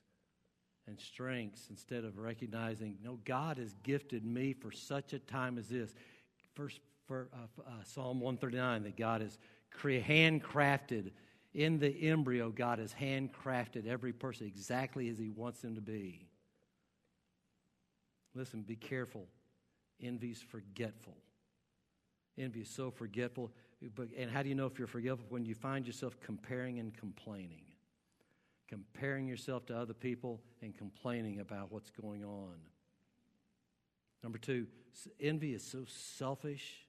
and 0.90 1.00
strengths 1.00 1.68
instead 1.70 2.04
of 2.04 2.18
recognizing, 2.18 2.98
no, 3.04 3.20
God 3.24 3.58
has 3.58 3.74
gifted 3.84 4.26
me 4.26 4.54
for 4.54 4.72
such 4.72 5.14
a 5.14 5.20
time 5.20 5.58
as 5.58 5.70
this. 5.70 5.94
First, 6.56 6.80
for, 7.08 7.30
uh, 7.34 7.62
uh, 7.62 7.72
Psalm 7.84 8.20
139, 8.20 8.84
that 8.84 8.98
God 8.98 9.22
has 9.22 9.38
cre- 9.72 10.00
handcrafted 10.00 11.12
in 11.54 11.80
the 11.80 11.90
embryo, 12.10 12.50
God 12.50 12.80
has 12.80 12.94
handcrafted 12.94 13.88
every 13.88 14.14
person 14.14 14.48
exactly 14.48 15.10
as 15.10 15.18
He 15.18 15.30
wants 15.30 15.62
them 15.62 15.76
to 15.76 15.82
be. 15.82 16.28
Listen, 18.36 18.62
be 18.62 18.76
careful. 18.76 19.28
Envy's 20.02 20.42
forgetful. 20.42 21.18
Envy 22.38 22.62
is 22.62 22.70
so 22.70 22.92
forgetful. 22.92 23.52
But, 23.96 24.10
And 24.18 24.30
how 24.30 24.44
do 24.44 24.50
you 24.50 24.56
know 24.56 24.66
if 24.66 24.78
you're 24.78 24.88
forgetful? 24.88 25.26
When 25.30 25.46
you 25.46 25.56
find 25.56 25.86
yourself 25.86 26.20
comparing 26.20 26.80
and 26.80 26.96
complaining 26.96 27.64
comparing 28.70 29.28
yourself 29.28 29.66
to 29.66 29.76
other 29.76 29.94
people 29.94 30.40
and 30.62 30.78
complaining 30.78 31.40
about 31.40 31.72
what's 31.72 31.90
going 31.90 32.24
on. 32.24 32.54
Number 34.22 34.38
two, 34.38 34.68
envy 35.20 35.54
is 35.54 35.64
so 35.64 35.86
selfish. 35.88 36.86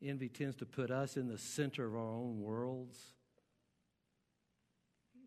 Envy 0.00 0.28
tends 0.28 0.54
to 0.56 0.66
put 0.66 0.90
us 0.90 1.16
in 1.16 1.26
the 1.26 1.38
center 1.38 1.86
of 1.86 1.94
our 1.94 2.00
own 2.00 2.40
worlds. 2.40 2.98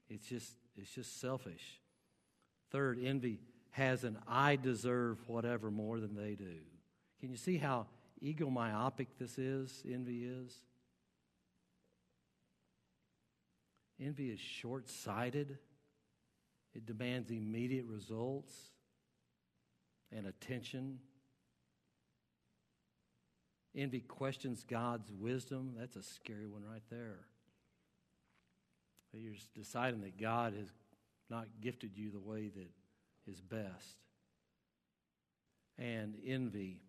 It's 0.09 0.27
just, 0.27 0.53
it's 0.77 0.93
just 0.93 1.19
selfish. 1.19 1.81
Third, 2.71 2.99
envy 3.03 3.39
has 3.71 4.03
an 4.03 4.17
I 4.27 4.55
deserve 4.55 5.17
whatever 5.27 5.69
more 5.69 5.99
than 5.99 6.15
they 6.15 6.35
do. 6.35 6.59
Can 7.19 7.29
you 7.29 7.37
see 7.37 7.57
how 7.57 7.87
egomyopic 8.23 9.07
this 9.19 9.37
is, 9.37 9.83
envy 9.89 10.23
is? 10.23 10.55
Envy 14.01 14.29
is 14.29 14.39
short 14.39 14.89
sighted, 14.89 15.57
it 16.73 16.85
demands 16.85 17.31
immediate 17.31 17.85
results 17.85 18.55
and 20.11 20.25
attention. 20.25 20.99
Envy 23.75 23.99
questions 23.99 24.63
God's 24.67 25.11
wisdom. 25.11 25.75
That's 25.77 25.95
a 25.95 26.03
scary 26.03 26.47
one 26.47 26.63
right 26.63 26.81
there. 26.89 27.19
You're 29.13 29.33
deciding 29.55 30.01
that 30.01 30.19
God 30.19 30.53
has 30.53 30.67
not 31.29 31.47
gifted 31.61 31.97
you 31.97 32.11
the 32.11 32.19
way 32.19 32.49
that 32.49 32.69
is 33.31 33.41
best. 33.41 33.97
And 35.77 36.15
envy 36.25 36.81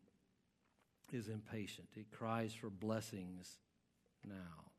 is 1.13 1.29
impatient, 1.29 1.89
it 1.97 2.11
cries 2.11 2.53
for 2.55 2.71
blessings 2.71 3.59
now. 4.27 4.70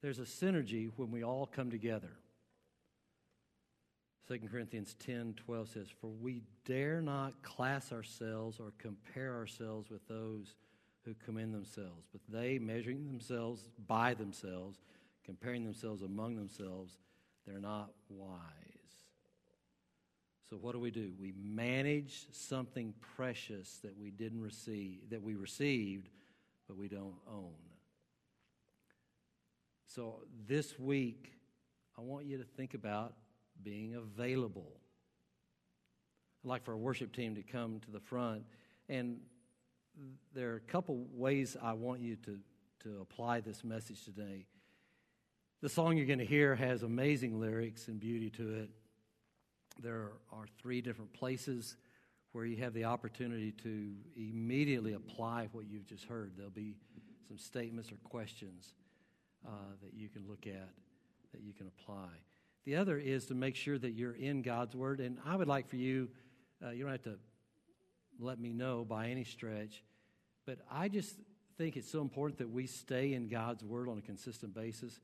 There's 0.00 0.18
a 0.18 0.22
synergy 0.22 0.90
when 0.96 1.10
we 1.10 1.24
all 1.24 1.46
come 1.46 1.70
together. 1.70 2.12
2 4.28 4.40
Corinthians 4.50 4.94
10 5.06 5.34
12 5.44 5.68
says, 5.68 5.86
For 6.00 6.08
we 6.08 6.42
dare 6.66 7.00
not 7.00 7.42
class 7.42 7.92
ourselves 7.92 8.60
or 8.60 8.72
compare 8.78 9.34
ourselves 9.34 9.90
with 9.90 10.06
those 10.06 10.54
who 11.04 11.14
commend 11.24 11.54
themselves, 11.54 12.06
but 12.12 12.20
they, 12.28 12.58
measuring 12.58 13.06
themselves 13.06 13.70
by 13.86 14.12
themselves, 14.14 14.78
comparing 15.24 15.64
themselves 15.64 16.02
among 16.02 16.36
themselves, 16.36 16.98
they're 17.46 17.58
not 17.58 17.90
wise. 18.10 18.42
So 20.48 20.56
what 20.56 20.72
do 20.72 20.80
we 20.80 20.90
do? 20.90 21.12
We 21.18 21.32
manage 21.42 22.26
something 22.32 22.94
precious 23.16 23.78
that 23.82 23.98
we 23.98 24.10
didn't 24.10 24.42
receive, 24.42 25.10
that 25.10 25.22
we 25.22 25.34
received, 25.34 26.08
but 26.66 26.76
we 26.76 26.88
don't 26.88 27.16
own. 27.30 27.67
So 29.88 30.16
this 30.46 30.78
week, 30.78 31.32
I 31.96 32.02
want 32.02 32.26
you 32.26 32.36
to 32.36 32.44
think 32.44 32.74
about 32.74 33.14
being 33.62 33.94
available. 33.94 34.74
I'd 36.44 36.48
like 36.48 36.62
for 36.62 36.72
our 36.72 36.76
worship 36.76 37.14
team 37.14 37.34
to 37.36 37.42
come 37.42 37.80
to 37.80 37.90
the 37.90 38.00
front. 38.00 38.42
And 38.90 39.16
there 40.34 40.50
are 40.52 40.56
a 40.56 40.70
couple 40.70 41.06
ways 41.14 41.56
I 41.60 41.72
want 41.72 42.00
you 42.00 42.16
to, 42.16 42.38
to 42.82 43.00
apply 43.00 43.40
this 43.40 43.64
message 43.64 44.04
today. 44.04 44.44
The 45.62 45.70
song 45.70 45.96
you're 45.96 46.06
going 46.06 46.18
to 46.18 46.26
hear 46.26 46.54
has 46.54 46.82
amazing 46.82 47.40
lyrics 47.40 47.88
and 47.88 47.98
beauty 47.98 48.28
to 48.30 48.56
it. 48.56 48.70
There 49.82 50.12
are 50.30 50.44
three 50.60 50.82
different 50.82 51.14
places 51.14 51.78
where 52.32 52.44
you 52.44 52.58
have 52.58 52.74
the 52.74 52.84
opportunity 52.84 53.52
to 53.62 53.94
immediately 54.16 54.92
apply 54.92 55.48
what 55.52 55.64
you've 55.66 55.86
just 55.86 56.04
heard. 56.04 56.32
There'll 56.36 56.50
be 56.50 56.74
some 57.26 57.38
statements 57.38 57.90
or 57.90 57.96
questions 58.04 58.74
uh, 59.46 59.50
that 59.82 59.94
you 59.94 60.08
can 60.08 60.26
look 60.28 60.46
at, 60.46 60.70
that 61.32 61.42
you 61.42 61.52
can 61.52 61.66
apply. 61.66 62.08
The 62.64 62.76
other 62.76 62.98
is 62.98 63.26
to 63.26 63.34
make 63.34 63.56
sure 63.56 63.78
that 63.78 63.92
you're 63.92 64.14
in 64.14 64.42
God's 64.42 64.74
Word. 64.74 65.00
And 65.00 65.18
I 65.24 65.36
would 65.36 65.48
like 65.48 65.68
for 65.68 65.76
you, 65.76 66.08
uh, 66.64 66.70
you 66.70 66.82
don't 66.82 66.92
have 66.92 67.02
to 67.04 67.18
let 68.20 68.38
me 68.38 68.52
know 68.52 68.84
by 68.84 69.08
any 69.08 69.24
stretch, 69.24 69.82
but 70.44 70.58
I 70.70 70.88
just 70.88 71.14
think 71.56 71.76
it's 71.76 71.90
so 71.90 72.00
important 72.00 72.38
that 72.38 72.50
we 72.50 72.66
stay 72.66 73.14
in 73.14 73.28
God's 73.28 73.64
Word 73.64 73.88
on 73.88 73.98
a 73.98 74.02
consistent 74.02 74.54
basis. 74.54 75.00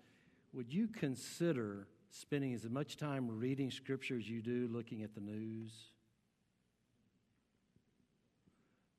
Would 0.53 0.73
you 0.73 0.89
consider 0.89 1.87
spending 2.11 2.55
as 2.55 2.69
much 2.69 2.97
time 2.97 3.39
reading 3.39 3.71
Scripture 3.71 4.17
as 4.17 4.29
you 4.29 4.41
do 4.43 4.69
looking 4.71 5.03
at 5.03 5.15
the 5.15 5.21
news? 5.21 5.73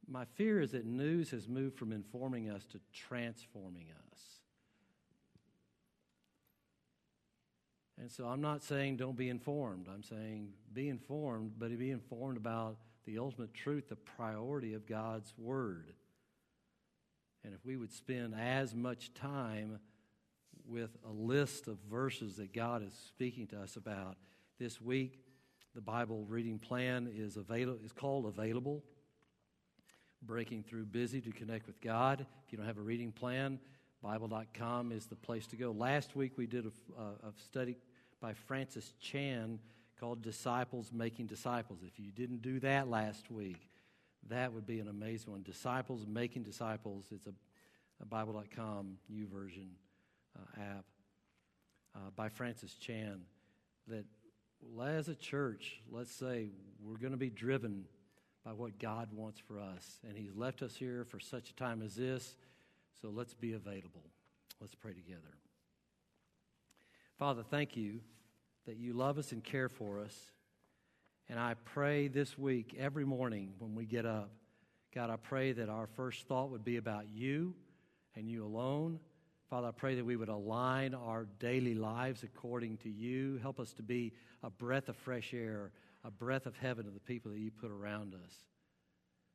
My 0.08 0.26
fear 0.36 0.62
is 0.62 0.71
that 0.71 0.86
news 0.86 1.32
has 1.32 1.48
moved 1.48 1.78
from 1.78 1.91
informing 1.91 2.50
us 2.50 2.65
to 2.67 2.80
transforming 2.93 3.88
us. 4.12 4.35
And 8.06 8.12
so 8.12 8.28
I'm 8.28 8.39
not 8.39 8.62
saying 8.62 8.98
don't 8.98 9.18
be 9.18 9.30
informed. 9.30 9.88
I'm 9.91 10.04
saying 10.04 10.50
be 10.72 10.89
informed, 10.89 11.54
but 11.58 11.76
be 11.76 11.89
informed 11.89 12.38
about 12.38 12.78
the 13.04 13.18
ultimate 13.18 13.52
truth, 13.56 13.89
the 13.89 13.96
priority 13.96 14.76
of 14.76 14.86
God's 14.86 15.34
Word. 15.39 15.91
And 17.44 17.56
if 17.56 17.65
we 17.65 17.78
would 17.78 17.91
spend 17.91 18.36
as 18.39 18.76
much 18.76 19.12
time 19.15 19.80
with 20.68 20.96
a 21.04 21.12
list 21.12 21.68
of 21.68 21.80
verses 21.89 22.36
that 22.36 22.54
God 22.54 22.86
is 22.86 22.94
speaking 23.08 23.48
to 23.48 23.60
us 23.60 23.76
about 23.76 24.18
this 24.60 24.80
week, 24.80 25.24
the 25.74 25.82
Bible 25.82 26.26
reading 26.30 26.60
plan 26.60 27.12
is, 27.12 27.38
avail- 27.38 27.80
is 27.84 27.91
called 27.91 28.28
Available. 28.28 28.84
Breaking 30.22 30.62
Through 30.62 30.86
Busy 30.86 31.22
to 31.22 31.32
connect 31.32 31.65
with 31.65 31.82
God. 31.82 32.24
If 32.46 32.52
you 32.52 32.60
don't 32.60 32.68
have 32.68 32.78
a 32.78 32.82
reading 32.82 33.12
plan, 33.12 33.58
Bible.com 34.04 34.91
is 34.91 35.08
the 35.08 35.15
place 35.15 35.48
to 35.48 35.56
go. 35.56 35.72
Last 35.72 36.15
week 36.15 36.34
we 36.38 36.46
did 36.46 36.68
a, 36.68 37.02
a 37.02 37.34
study 37.44 37.78
by 38.26 38.34
Francis 38.34 38.92
Chan 39.00 39.60
called 40.00 40.24
Disciples 40.24 40.90
Making 40.92 41.28
Disciples. 41.28 41.82
If 41.86 42.00
you 42.00 42.10
didn't 42.10 42.42
do 42.42 42.60
that 42.62 42.90
last 42.90 43.30
week, 43.30 43.70
that 44.30 44.52
would 44.52 44.66
be 44.66 44.80
an 44.80 44.88
amazing 44.88 45.32
one. 45.32 45.44
Disciples 45.44 46.08
Making 46.08 46.42
Disciples. 46.42 47.06
It's 47.12 47.28
a, 47.28 47.34
a 48.02 48.06
Bible.com 48.08 48.98
YouVersion 49.14 49.68
uh, 50.36 50.60
app 50.60 50.86
uh, 51.96 52.00
by 52.16 52.30
Francis 52.30 52.74
Chan. 52.74 53.22
That 53.90 54.06
as 54.82 55.08
a 55.08 55.14
church, 55.14 55.80
let's 55.92 56.12
say 56.12 56.48
we're 56.84 56.98
going 56.98 57.12
to 57.12 57.18
be 57.18 57.30
driven 57.30 57.86
by 58.44 58.54
what 58.54 58.80
God 58.80 59.10
wants 59.14 59.40
for 59.40 59.60
us. 59.60 60.00
And 60.10 60.18
He's 60.18 60.36
left 60.36 60.64
us 60.64 60.76
here 60.76 61.06
for 61.06 61.20
such 61.20 61.52
a 61.52 61.54
time 61.54 61.84
as 61.84 61.94
this. 61.94 62.36
So 63.00 63.12
let's 63.12 63.36
be 63.36 63.54
available. 63.54 64.02
Let's 64.60 64.74
pray 64.74 64.94
together. 64.94 65.38
Father, 67.20 67.44
thank 67.44 67.78
you 67.78 68.00
that 68.65 68.78
you 68.78 68.93
love 68.93 69.17
us 69.17 69.32
and 69.32 69.43
care 69.43 69.69
for 69.69 69.99
us. 69.99 70.15
And 71.30 71.39
I 71.39 71.56
pray 71.65 72.08
this 72.08 72.38
week, 72.38 72.75
every 72.78 73.06
morning 73.06 73.54
when 73.60 73.75
we 73.75 73.86
get 73.86 74.06
up, 74.06 74.30
God, 74.93 75.10
I 75.10 75.17
pray 75.17 75.51
that 75.54 75.69
our 75.69 75.88
first 75.88 76.28
thought 76.28 76.51
would 76.51 76.63
be 76.63 76.78
about 76.78 77.08
you 77.10 77.54
and 78.15 78.30
you 78.30 78.45
alone. 78.45 78.99
Father, 79.49 79.67
I 79.67 79.71
pray 79.71 79.95
that 79.95 80.06
we 80.06 80.15
would 80.15 80.30
align 80.30 80.93
our 80.93 81.25
daily 81.39 81.75
lives 81.75 82.23
according 82.23 82.78
to 82.78 82.89
you. 82.89 83.39
Help 83.41 83.60
us 83.60 83.73
to 83.73 83.84
be 83.84 84.13
a 84.43 84.49
breath 84.49 84.89
of 84.89 84.95
fresh 84.95 85.34
air, 85.34 85.71
a 86.04 86.12
breath 86.12 86.45
of 86.45 86.56
heaven 86.58 86.86
to 86.86 86.91
the 86.91 86.99
people 86.99 87.32
that 87.32 87.39
you 87.39 87.51
put 87.51 87.71
around 87.71 88.15
us. 88.15 88.34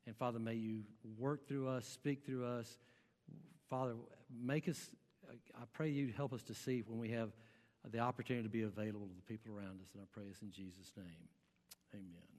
And 0.07 0.17
Father, 0.17 0.39
may 0.39 0.55
you 0.55 0.83
work 1.19 1.47
through 1.47 1.69
us, 1.69 1.87
speak 1.87 2.25
through 2.25 2.47
us. 2.47 2.79
Father, 3.69 3.95
make 4.43 4.69
us, 4.69 4.91
I 5.29 5.65
pray 5.73 5.91
you 5.91 6.13
help 6.17 6.33
us 6.33 6.43
to 6.45 6.55
see 6.55 6.83
when 6.87 6.99
we 6.99 7.11
have 7.11 7.31
the 7.89 7.99
opportunity 7.99 8.45
to 8.45 8.53
be 8.53 8.63
available 8.63 9.07
to 9.07 9.15
the 9.15 9.23
people 9.23 9.55
around 9.55 9.81
us. 9.81 9.89
And 9.95 10.03
I 10.03 10.07
pray 10.13 10.25
this 10.29 10.43
in 10.43 10.51
Jesus' 10.53 10.93
name. 10.97 11.29
Amen. 11.95 12.30